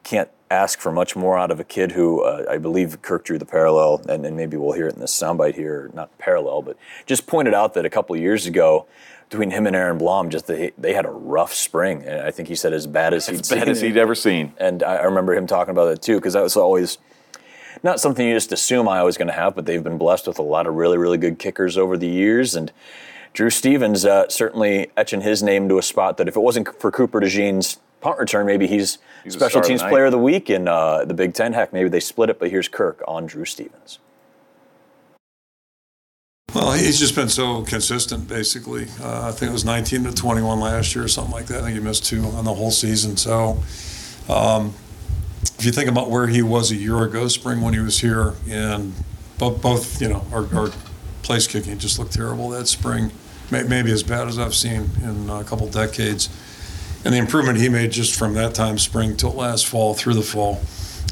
[0.04, 3.38] can't ask for much more out of a kid who uh, I believe Kirk drew
[3.38, 6.76] the parallel, and, and maybe we'll hear it in this soundbite here, not parallel, but
[7.06, 8.86] just pointed out that a couple years ago
[9.28, 12.48] between him and Aaron Blom, just they, they had a rough spring, and I think
[12.48, 14.52] he said as bad as he'd As bad as he'd ever seen.
[14.58, 16.98] And I, remember him talking about it too, because that was always
[17.82, 20.38] not something you just assume I was going to have, but they've been blessed with
[20.38, 22.54] a lot of really, really good kickers over the years.
[22.54, 22.72] And
[23.32, 26.90] Drew Stevens uh, certainly etching his name to a spot that if it wasn't for
[26.90, 31.04] Cooper DeJean's punt return, maybe he's He's special teams player of the week in uh,
[31.04, 31.52] the Big Ten.
[31.52, 33.98] Heck, maybe they split it, but here's Kirk on Drew Stevens.
[36.54, 38.86] Well, he's just been so consistent, basically.
[39.02, 41.58] Uh, I think it was 19 to 21 last year or something like that.
[41.58, 43.16] I think he missed two on the whole season.
[43.16, 43.58] So,
[44.28, 44.72] um,
[45.58, 48.34] if you think about where he was a year ago, spring when he was here,
[48.48, 48.92] and
[49.36, 50.70] both, both you know, our, our
[51.22, 53.10] place kicking just looked terrible that spring,
[53.50, 56.28] maybe as bad as I've seen in a couple decades.
[57.04, 60.22] And the improvement he made just from that time spring till last fall through the
[60.22, 60.60] fall,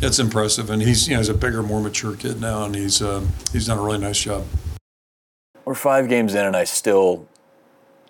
[0.00, 0.70] it's impressive.
[0.70, 3.66] And he's you know he's a bigger, more mature kid now, and he's uh, he's
[3.66, 4.44] done a really nice job.
[5.64, 7.28] We're five games in, and I still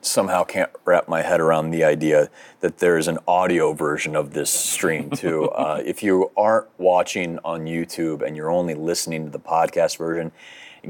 [0.01, 4.51] somehow can't wrap my head around the idea that there's an audio version of this
[4.51, 5.51] stream too.
[5.51, 10.33] uh, if you aren't watching on YouTube and you're only listening to the podcast version,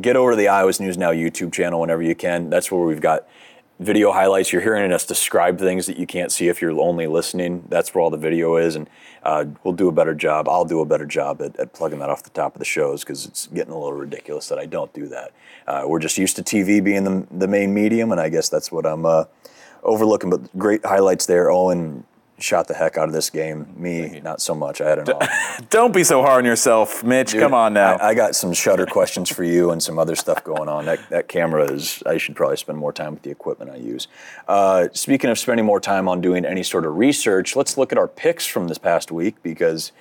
[0.00, 2.48] get over to the Iowa's News Now YouTube channel whenever you can.
[2.48, 3.26] That's where we've got
[3.80, 4.52] video highlights.
[4.52, 7.64] You're hearing us describe things that you can't see if you're only listening.
[7.68, 8.88] That's where all the video is, and
[9.22, 10.48] uh, we'll do a better job.
[10.48, 13.04] I'll do a better job at, at plugging that off the top of the shows
[13.04, 15.32] because it's getting a little ridiculous that I don't do that.
[15.66, 18.72] Uh, we're just used to TV being the, the main medium, and I guess that's
[18.72, 19.24] what I'm uh,
[19.82, 20.30] overlooking.
[20.30, 21.50] But great highlights there.
[21.50, 22.04] Owen
[22.42, 23.72] shot the heck out of this game.
[23.76, 24.80] Me, not so much.
[24.80, 25.68] I had an off.
[25.70, 27.32] Don't be so hard on yourself, Mitch.
[27.32, 27.96] Dude, Come on now.
[27.96, 30.84] I, I got some shutter questions for you and some other stuff going on.
[30.86, 34.08] That, that camera is, I should probably spend more time with the equipment I use.
[34.48, 37.98] Uh, speaking of spending more time on doing any sort of research, let's look at
[37.98, 39.92] our picks from this past week because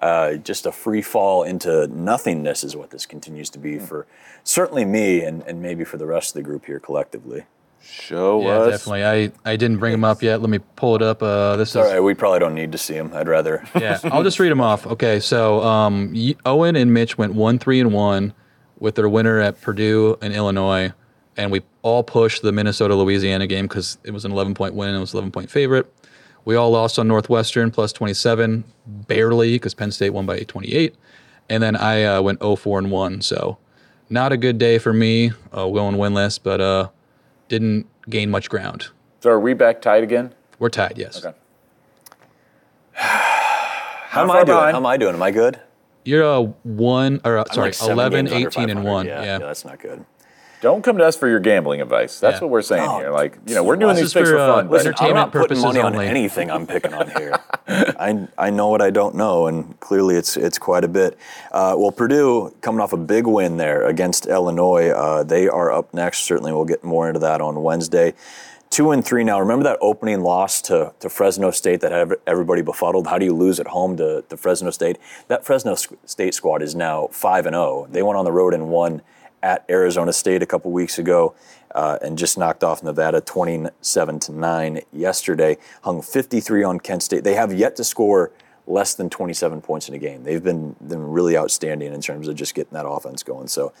[0.00, 4.06] uh, just a free fall into nothingness is what this continues to be for
[4.44, 7.44] certainly me and, and maybe for the rest of the group here collectively.
[7.82, 8.70] Show Yeah, us.
[8.78, 9.04] definitely.
[9.04, 10.40] I, I didn't bring them up yet.
[10.40, 11.22] Let me pull it up.
[11.22, 13.10] Uh, this All is right, we probably don't need to see them.
[13.14, 13.64] I'd rather.
[13.78, 13.98] yeah.
[14.04, 14.86] I'll just read them off.
[14.86, 18.34] Okay, so um, y- Owen and Mitch went one three and one
[18.78, 20.92] with their winner at Purdue and Illinois,
[21.36, 24.94] and we all pushed the Minnesota Louisiana game because it was an 11 point win.
[24.94, 25.92] It was 11 point favorite.
[26.44, 30.94] We all lost on Northwestern plus 27, barely because Penn State won by 28,
[31.50, 33.20] and then I uh, went 0 4 and one.
[33.20, 33.58] So
[34.08, 36.88] not a good day for me, uh, going winless, but uh,
[37.48, 38.88] didn't gain much ground.
[39.20, 40.32] So are we back tied again?
[40.58, 41.24] We're tied, yes.
[41.24, 41.36] Okay.
[42.92, 44.46] How am I doing?
[44.46, 44.72] behind?
[44.72, 45.14] How am I doing?
[45.14, 45.60] Am I good?
[46.04, 48.82] You're a one, or uh, I'm sorry, like 11, 18, and 500.
[48.84, 49.06] one.
[49.06, 49.38] Yeah, Yeah.
[49.38, 50.04] that's not good.
[50.60, 52.18] Don't come to us for your gambling advice.
[52.18, 52.44] That's Yeah.
[52.44, 52.98] what we're saying No.
[52.98, 53.10] here.
[53.10, 54.66] Like, you know, we're doing these is picks for, for uh, fun.
[54.68, 57.38] but- listen, I'm not putting purposes money on anything I'm picking on here.
[57.68, 61.16] I, I know what I don't know, and clearly it's it's quite a bit.
[61.52, 64.88] Uh, well, Purdue coming off a big win there against Illinois.
[64.90, 66.20] Uh, they are up next.
[66.24, 68.14] Certainly, we'll get more into that on Wednesday.
[68.70, 69.40] Two and three now.
[69.40, 73.06] Remember that opening loss to, to Fresno State that had everybody befuddled?
[73.06, 74.98] How do you lose at home to, to Fresno State?
[75.28, 77.86] That Fresno State squad is now 5 and 0.
[77.90, 79.00] They went on the road and won
[79.42, 81.34] at Arizona State a couple weeks ago
[81.74, 85.56] uh, and just knocked off Nevada 27 to 9 yesterday.
[85.82, 87.24] Hung 53 on Kent State.
[87.24, 88.32] They have yet to score
[88.66, 90.24] less than 27 points in a game.
[90.24, 93.48] They've been, been really outstanding in terms of just getting that offense going.
[93.48, 93.72] So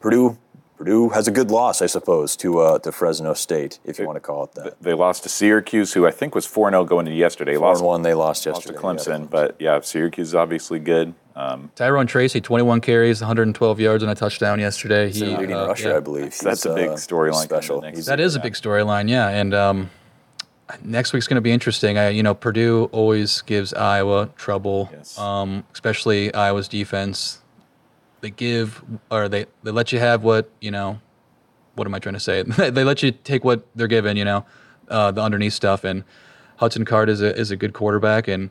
[0.00, 0.38] Purdue
[0.76, 4.16] Purdue has a good loss, I suppose, to uh, to Fresno State, if you want
[4.16, 4.82] to call it that.
[4.82, 7.56] They lost to Syracuse, who I think was 4 0 going into yesterday.
[7.56, 8.74] Four one, they lost lost to.
[8.74, 9.20] Clemson.
[9.20, 9.26] Yeah.
[9.30, 11.14] But yeah, Syracuse is obviously good.
[11.36, 15.08] Um, Tyrone Tracy, 21 carries, 112 yards, and a touchdown yesterday.
[15.08, 15.96] He's He, leading uh, rusher, yeah.
[15.96, 16.22] I believe.
[16.24, 17.82] That's- that's a big uh, storyline Special.
[17.82, 19.28] That is a big storyline, yeah.
[19.28, 19.90] And um,
[20.82, 21.98] next week's going to be interesting.
[21.98, 25.18] I, you know, Purdue always gives Iowa trouble, Yes.
[25.18, 27.40] um, especially Iowa's defense.
[28.22, 31.00] They give, or they, they let you have what, you know,
[31.74, 32.42] what am I trying to say?
[32.70, 34.46] they let you take what they're given, you know,
[34.88, 35.84] uh, the underneath stuff.
[35.84, 36.02] And
[36.56, 38.26] Hudson Card is a, is a good quarterback.
[38.26, 38.48] And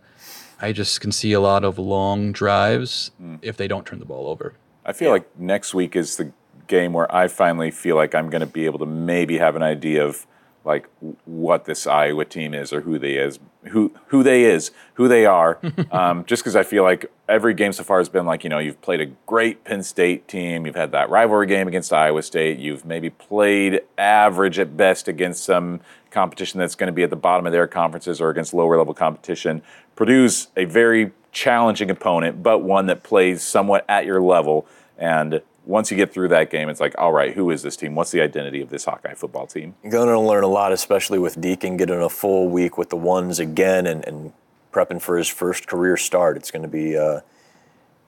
[0.62, 4.28] I just can see a lot of long drives if they don't turn the ball
[4.28, 4.54] over.
[4.86, 6.32] I feel like next week is the
[6.68, 9.64] game where I finally feel like I'm going to be able to maybe have an
[9.64, 10.26] idea of
[10.66, 10.90] like
[11.26, 15.26] what this Iowa team is or who they is, who who they is, who they
[15.26, 15.60] are.
[15.92, 18.58] um, just because I feel like every game so far has been like you know
[18.58, 22.58] you've played a great Penn State team, you've had that rivalry game against Iowa State,
[22.58, 27.16] you've maybe played average at best against some competition that's going to be at the
[27.16, 29.62] bottom of their conferences or against lower level competition.
[29.96, 34.66] Purdue's a very challenging opponent, but one that plays somewhat at your level.
[34.98, 37.96] And once you get through that game, it's like, all right, who is this team?
[37.96, 39.76] What's the identity of this Hawkeye football team?
[39.84, 42.96] You're going to learn a lot, especially with Deacon getting a full week with the
[42.96, 44.34] ones again and, and
[44.72, 46.38] prepping for his first career start.
[46.38, 47.22] It's going to be uh,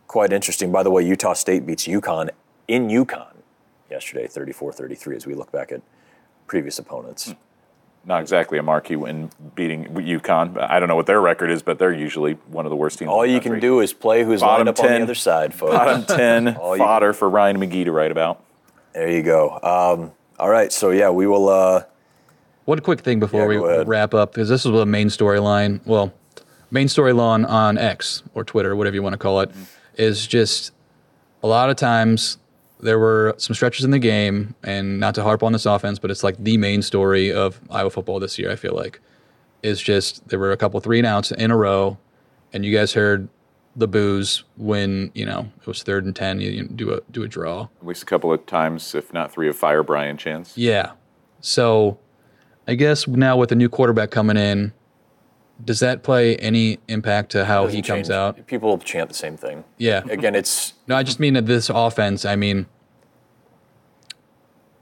[0.07, 0.71] quite interesting.
[0.71, 2.29] By the way, Utah State beats UConn
[2.67, 3.35] in UConn
[3.89, 5.81] yesterday, 34-33, as we look back at
[6.47, 7.33] previous opponents.
[8.05, 10.57] Not exactly a marquee win beating UConn.
[10.57, 13.09] I don't know what their record is, but they're usually one of the worst teams.
[13.09, 15.15] All in the you can do is play who's Bottom lined up on the other
[15.15, 15.73] side, folks.
[15.73, 18.41] Bottom 10 fodder for Ryan McGee to write about.
[18.93, 19.51] There you go.
[19.61, 21.49] Um, all right, so yeah, we will.
[21.49, 21.83] Uh,
[22.65, 23.87] One quick thing before Yeah, we ahead.
[23.89, 25.81] wrap up, because this is the main storyline.
[25.85, 26.13] Well,
[26.71, 29.51] main storyline on X or Twitter, whatever you want to call it,
[29.95, 30.71] is just
[31.43, 32.37] a lot of times
[32.79, 36.11] there were some stretches in the game, and not to harp on this offense, but
[36.11, 38.51] it's like the main story of Iowa football this year.
[38.51, 38.99] I feel like
[39.63, 41.97] is just there were a couple three and outs in a row,
[42.53, 43.27] and you guys heard
[43.75, 46.39] the boos when you know it was third and ten.
[46.39, 47.67] You, you do a do a draw.
[47.81, 50.57] At least a couple of times, if not three, of fire Brian chance.
[50.57, 50.91] Yeah.
[51.41, 51.99] So
[52.67, 54.73] I guess now with the new quarterback coming in,
[55.63, 58.09] does that play any impact to how he comes change.
[58.11, 58.47] out?
[58.47, 59.63] People chant the same thing.
[59.77, 60.03] Yeah.
[60.09, 62.67] Again, it's No, I just mean that this offense, I mean,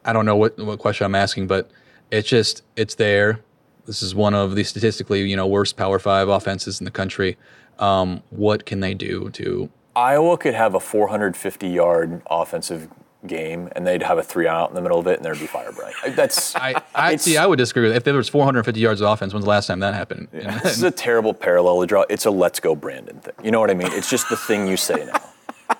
[0.03, 1.71] I don't know what, what question I'm asking, but
[2.11, 3.41] it's just, it's there.
[3.85, 7.37] This is one of the statistically, you know, worst Power Five offenses in the country.
[7.79, 9.69] Um, what can they do to?
[9.95, 12.89] Iowa could have a 450 yard offensive
[13.27, 15.47] game, and they'd have a three out in the middle of it, and there'd be
[15.47, 15.93] fire Brian.
[16.15, 17.37] That's I, I see.
[17.37, 19.33] I would disagree with if there was 450 yards of offense.
[19.33, 20.27] When's the last time that happened?
[20.31, 22.05] this is a terrible parallel to draw.
[22.09, 23.33] It's a let's go Brandon thing.
[23.43, 23.91] You know what I mean?
[23.91, 25.21] It's just the thing you say now.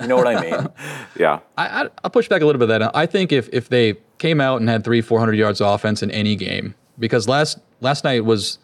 [0.02, 0.68] You know what I mean?
[1.18, 1.40] Yeah.
[1.58, 2.70] I, I, I'll push back a little bit.
[2.70, 5.62] of That I think if if they came out and had three, four hundred yards
[5.62, 8.60] of offense in any game, because last last night was,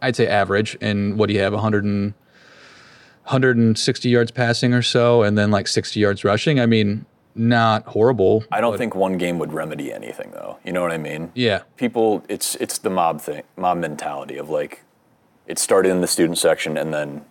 [0.00, 0.78] I'd say average.
[0.80, 1.52] And what do you have?
[1.52, 2.14] 100 and,
[3.24, 6.60] 160 yards passing or so, and then like 60 yards rushing.
[6.60, 8.44] I mean, not horrible.
[8.52, 10.58] I don't think one game would remedy anything, though.
[10.64, 11.32] You know what I mean?
[11.34, 11.62] Yeah.
[11.76, 14.82] People, it's it's the mob thing, mob mentality of like,
[15.46, 17.24] it started in the student section, and then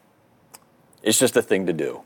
[1.01, 2.01] it's just a thing to do.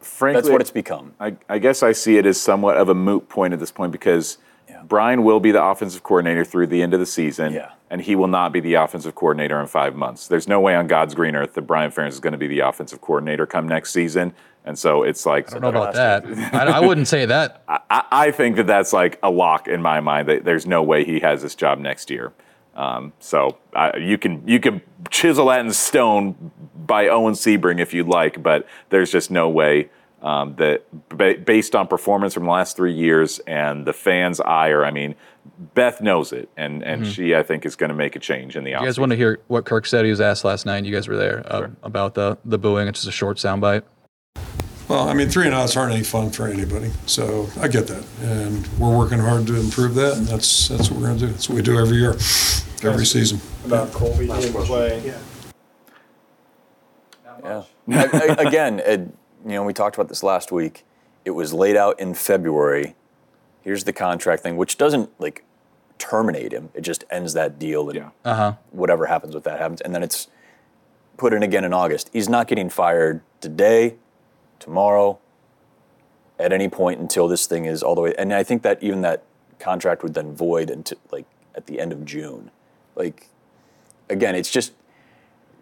[0.00, 1.14] Frankly, That's what it's become.
[1.20, 3.92] I, I guess I see it as somewhat of a moot point at this point
[3.92, 4.38] because
[4.84, 7.72] Brian will be the offensive coordinator through the end of the season, Yeah.
[7.90, 10.28] and he will not be the offensive coordinator in five months.
[10.28, 12.60] There's no way on God's green earth that Brian Ferentz is going to be the
[12.60, 14.32] offensive coordinator come next season,
[14.66, 16.26] and so it's like I don't know about that.
[16.54, 17.62] I, I wouldn't say that.
[17.68, 20.28] I, I think that that's like a lock in my mind.
[20.28, 22.32] That there's no way he has this job next year.
[22.74, 27.94] Um, so I, you can you can chisel that in stone by Owen Sebring if
[27.94, 29.88] you'd like, but there's just no way
[30.20, 34.84] um, that ba- based on performance from the last three years and the fans' ire.
[34.84, 35.14] I mean,
[35.74, 37.14] Beth knows it, and and Mhm.
[37.14, 38.82] she I think is going to make a change in the office.
[38.82, 38.88] You offseason.
[38.88, 40.04] guys want to hear what Kirk said?
[40.04, 40.84] He was asked last night.
[40.84, 42.88] You guys were there uh, about the the booing.
[42.88, 43.82] It's just a short soundbite.
[44.88, 48.04] Well, I mean, three and outs aren't any fun for anybody, so I get that,
[48.22, 51.32] and we're working hard to improve that, and that's that's what we're going to do.
[51.32, 52.10] That's what we do every year,
[52.88, 53.40] every season.
[53.64, 55.02] About Colby didn't play.
[55.04, 55.18] Yeah.
[57.44, 59.00] I, I, again, it,
[59.44, 60.84] you know, we talked about this last week.
[61.24, 62.94] It was laid out in February.
[63.62, 65.44] Here's the contract thing, which doesn't like
[65.98, 66.68] terminate him.
[66.74, 68.52] It just ends that deal, and Uh huh.
[68.70, 69.80] whatever happens with that happens.
[69.80, 70.28] And then it's
[71.16, 72.10] put in again in August.
[72.12, 73.96] He's not getting fired today,
[74.58, 75.18] tomorrow,
[76.38, 78.14] at any point until this thing is all the way.
[78.18, 79.22] And I think that even that
[79.58, 82.50] contract would then void until like at the end of June.
[82.94, 83.28] Like
[84.08, 84.72] again, it's just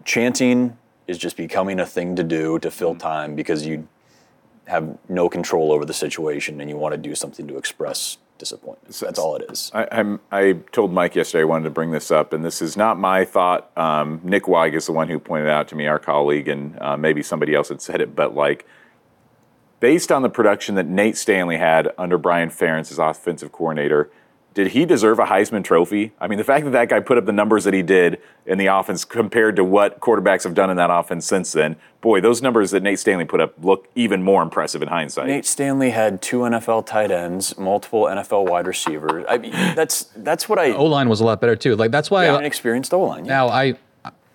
[0.05, 0.77] chanting
[1.07, 3.87] is just becoming a thing to do to fill time because you
[4.67, 8.95] have no control over the situation and you want to do something to express disappointment.
[8.99, 9.71] That's all it is.
[9.75, 12.77] I, I'm, I told Mike yesterday I wanted to bring this up, and this is
[12.77, 13.71] not my thought.
[13.77, 16.97] Um, Nick Weig is the one who pointed out to me, our colleague, and uh,
[16.97, 18.67] maybe somebody else had said it, but like,
[19.85, 24.11] based on the production that Nate Stanley had under Brian Ferentz as offensive coordinator,
[24.55, 26.13] did he deserve a Heisman Trophy?
[26.19, 28.57] I mean, the fact that that guy put up the numbers that he did in
[28.57, 32.41] the offense compared to what quarterbacks have done in that offense since then, boy, those
[32.41, 35.27] numbers that Nate Stanley put up look even more impressive in hindsight.
[35.27, 39.27] Nate Stanley had two NFL tight ends, multiple NFL wide receivers.
[39.29, 40.73] I mean, that's that's what I.
[40.73, 41.77] O line was a lot better too.
[41.77, 42.25] Like that's why.
[42.25, 43.25] Yeah, I, an experienced O line.
[43.25, 43.75] Now I,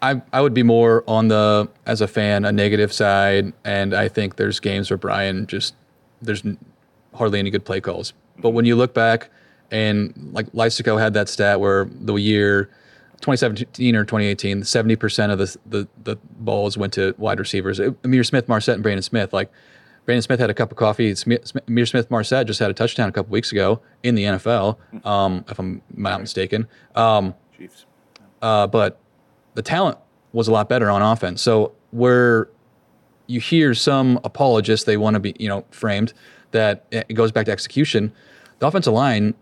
[0.01, 4.07] I I would be more on the as a fan a negative side, and I
[4.07, 5.75] think there's games where Brian just
[6.21, 6.43] there's
[7.13, 8.13] hardly any good play calls.
[8.37, 9.29] But when you look back,
[9.71, 12.65] and like Lysico had that stat where the year
[13.21, 17.79] 2017 or 2018, 70 percent of the, the the balls went to wide receivers.
[17.79, 19.33] Ihmir Smith, Marsette, and Brandon Smith.
[19.33, 19.51] Like
[20.05, 21.13] Brandon Smith had a cup of coffee.
[21.15, 24.23] Smith, Smith, Ihmir Smith, Marsette just had a touchdown a couple weeks ago in the
[24.23, 26.67] NFL, um, if I'm not mistaken.
[26.95, 27.85] Um, Chiefs.
[28.41, 28.99] uh, but
[29.55, 29.97] the talent
[30.33, 31.41] was a lot better on offense.
[31.41, 32.49] So where
[33.27, 36.13] you hear some apologists, they want to be, you know, framed
[36.51, 38.11] that it goes back to execution.
[38.59, 39.35] The offensive line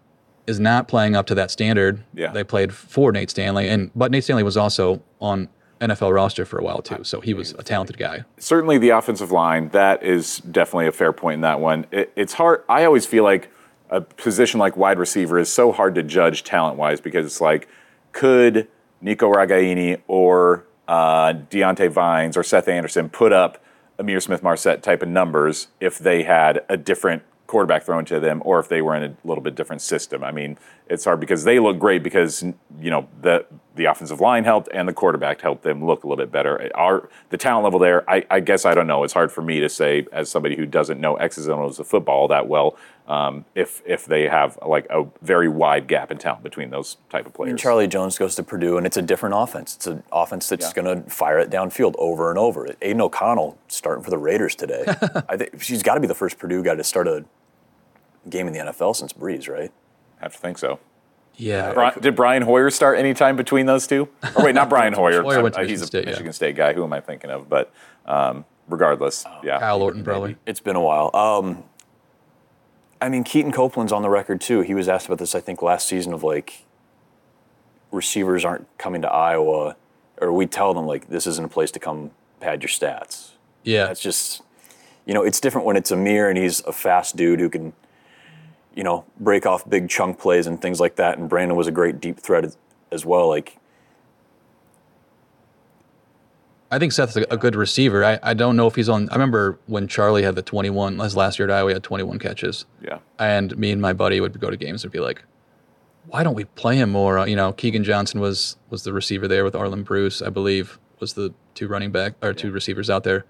[0.46, 2.04] is not playing up to that standard.
[2.14, 2.32] Yeah.
[2.32, 5.50] They played for Nate Stanley, and but Nate Stanley was also on
[5.82, 7.04] NFL roster for a while too.
[7.04, 8.24] So he was a talented guy.
[8.38, 12.34] certainly the offensive line that is definitely a fair point in that one it, it's
[12.34, 13.52] hard i always feel like
[13.92, 17.68] a position like wide receiver is so hard to judge talent wise because it's like
[18.12, 18.68] could
[19.02, 23.64] nico ragaini or uh, Diante Vines or Seth Anderson put up
[24.00, 28.42] Ihmir Smith Marsette type of numbers if they had a different quarterback thrown to them
[28.46, 30.24] or if they were in a little bit different system.
[30.24, 33.46] I mean, it's hard because they look great because you know the
[33.76, 36.70] the offensive line helped and the quarterback helped them look a little bit better.
[36.76, 39.04] Our the talent level there, I, I guess I don't know.
[39.04, 41.88] It's hard for me to say as somebody who doesn't know X's and O's of
[41.88, 42.78] football that well.
[43.08, 47.26] Um, if if they have like a very wide gap in talent between those type
[47.26, 47.48] of I players.
[47.52, 49.76] mean, Charlie Jones goes to Purdue, and it's a different offense.
[49.78, 52.68] It's an offense that's going to fire it downfield over and over.
[52.82, 54.84] Aidan O'Connell starting for the Raiders today.
[55.30, 57.24] I think she's got to be the first Purdue guy to start a
[58.30, 59.72] game in the NFL since Brees, right?
[60.20, 60.80] have to think so.
[61.36, 61.72] Yeah.
[61.74, 64.10] Bri- did Brian Hoyer start any time between those two?
[64.36, 65.22] Or wait, not Brian Hoyer.
[65.22, 66.10] Hoyer went to Uh, Michigan he's a State, yeah.
[66.10, 66.74] Michigan State guy.
[66.74, 67.48] Who am I thinking of?
[67.48, 67.72] But
[68.06, 69.60] um, regardless, yeah.
[69.60, 70.36] Kyle Orton probably.
[70.46, 71.12] It's been a while.
[71.16, 71.64] Um,
[73.00, 74.62] I mean, Kelton Copeland's on the record too.
[74.62, 76.66] He was asked about this, I think, last season of like
[77.92, 79.76] receivers aren't coming to Iowa,
[80.20, 83.32] or we tell them like this isn't a place to come pad your stats.
[83.64, 83.90] Yeah.
[83.90, 84.42] it's just,
[85.06, 87.74] you know, it's different when it's Ihmir and he's a fast dude who can,
[88.74, 91.18] you know, break off big chunk plays and things like that.
[91.18, 92.58] And Brandon was a great deep threat as,
[92.92, 93.28] as well.
[93.28, 93.58] Like,
[96.70, 98.04] I think Seth's a, good receiver.
[98.04, 99.10] I, I don't know if he's on.
[99.10, 102.20] I remember when Charlie had the 21, his last year at Iowa, he had 21
[102.20, 102.66] catches.
[102.82, 103.00] Yeah.
[103.18, 105.24] And me and my buddy would go to games and be like,
[106.08, 107.20] why don't we play him more?
[107.20, 110.80] Uh, You know, Keagan Johnson was was the receiver there with Arland Bruce, I believe,
[111.00, 113.26] was the two running back or two receivers out there.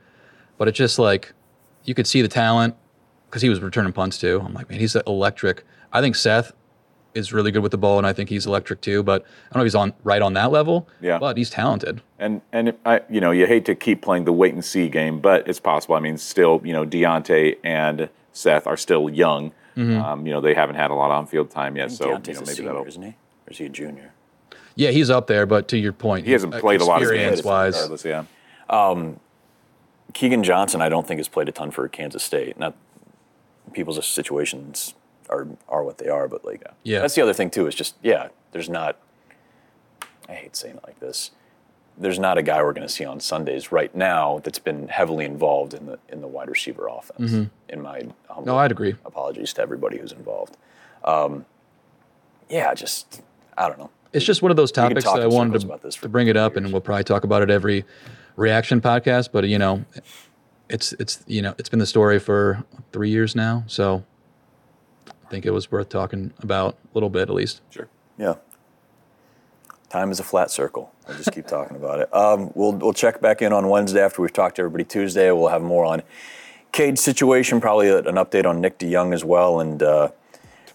[0.57, 1.33] But it's just like
[1.85, 2.75] you could see the talent
[3.29, 4.41] because he was returning punts too.
[4.43, 5.63] I'm like, man, he's electric.
[5.91, 6.53] I think Seth
[7.14, 9.03] is really good with the ball, and I think he's electric too.
[9.03, 10.88] But I don't know if he's on right on that level.
[11.01, 11.18] Yeah.
[11.20, 12.01] But he's talented.
[12.20, 15.20] And and I, you know, you hate to keep playing the wait and see game,
[15.20, 15.95] but it's possible.
[15.95, 19.51] I mean, still, you know, Diante and Seth are still young.
[19.76, 20.01] Mhm.
[20.03, 22.34] Um, you know, they haven't had a lot of on-field time yet, so Diante's you
[22.34, 22.88] know, a maybe senior, that'll.
[22.88, 23.10] isn't he?
[23.10, 24.12] Or is he a junior?
[24.76, 25.45] Yeah, he's up there.
[25.45, 28.05] But to your point, He hasn't played a lot of games, experience wise.
[28.05, 28.24] Yeah.
[28.70, 29.20] Um,
[30.14, 32.58] Keagan Johnson, I don't think has played a ton for Kansas State.
[32.58, 32.76] Not
[33.74, 34.93] people's situations
[35.30, 36.99] are are what they are, but like Yeah.
[37.01, 37.67] that's the other thing too.
[37.67, 38.97] Is just yeah, there's not.
[40.30, 41.32] I hate saying it like this.
[41.97, 45.25] There's not a guy we're going to see on Sundays right now that's been heavily
[45.25, 47.32] involved in the in the wide receiver offense.
[47.32, 47.49] Mhm.
[47.69, 48.95] In my humble No, I'd agree.
[49.05, 50.57] Apologies to everybody who's involved.
[51.03, 51.45] Um,
[52.49, 53.21] yeah, just
[53.57, 53.89] I don't know.
[54.13, 56.71] It's just one of those topics that I wanted to, to bring it up, and
[56.71, 57.84] we'll probably talk about it every
[58.36, 59.30] reaction podcast.
[59.32, 59.84] But you know,
[60.69, 62.63] it's it's you know it's been the story for
[62.93, 64.03] three years now, so
[65.30, 67.61] think it was worth talking about a little bit at least.
[67.69, 67.88] Sure.
[68.17, 68.36] Yeah.
[69.89, 70.91] Time is a flat circle.
[71.07, 72.13] I'll just keep talking about it.
[72.13, 75.32] Um, we'll we'll check back in on Wednesday after we've talked to everybody Tuesday.
[75.32, 76.01] We'll have more on
[76.73, 80.09] Cade's situation, probably an update on Nick DeJong as well, and uh,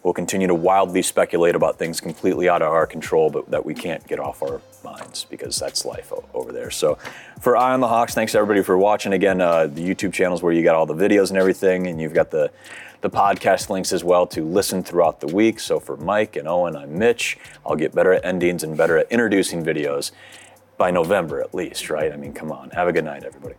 [0.03, 3.75] we'll continue to wildly speculate about things completely out of our control, but that we
[3.75, 6.71] can't get off our minds because that's life over there.
[6.71, 6.99] So,
[7.41, 9.13] for Eye on the Hawks, thanks everybody for watching.
[9.13, 12.15] Again, uh, the YouTube channels where you got all the videos and everything, and you've
[12.15, 12.51] got the
[13.03, 15.59] the podcast links as well to listen throughout the week.
[15.59, 17.37] So for Mike and Owen, I'm Mitch.
[17.67, 20.13] I'll get better at endings and better at introducing videos
[20.79, 22.13] by November at least, right?
[22.13, 22.71] I mean, come on.
[22.71, 23.57] Have a good night, everybody.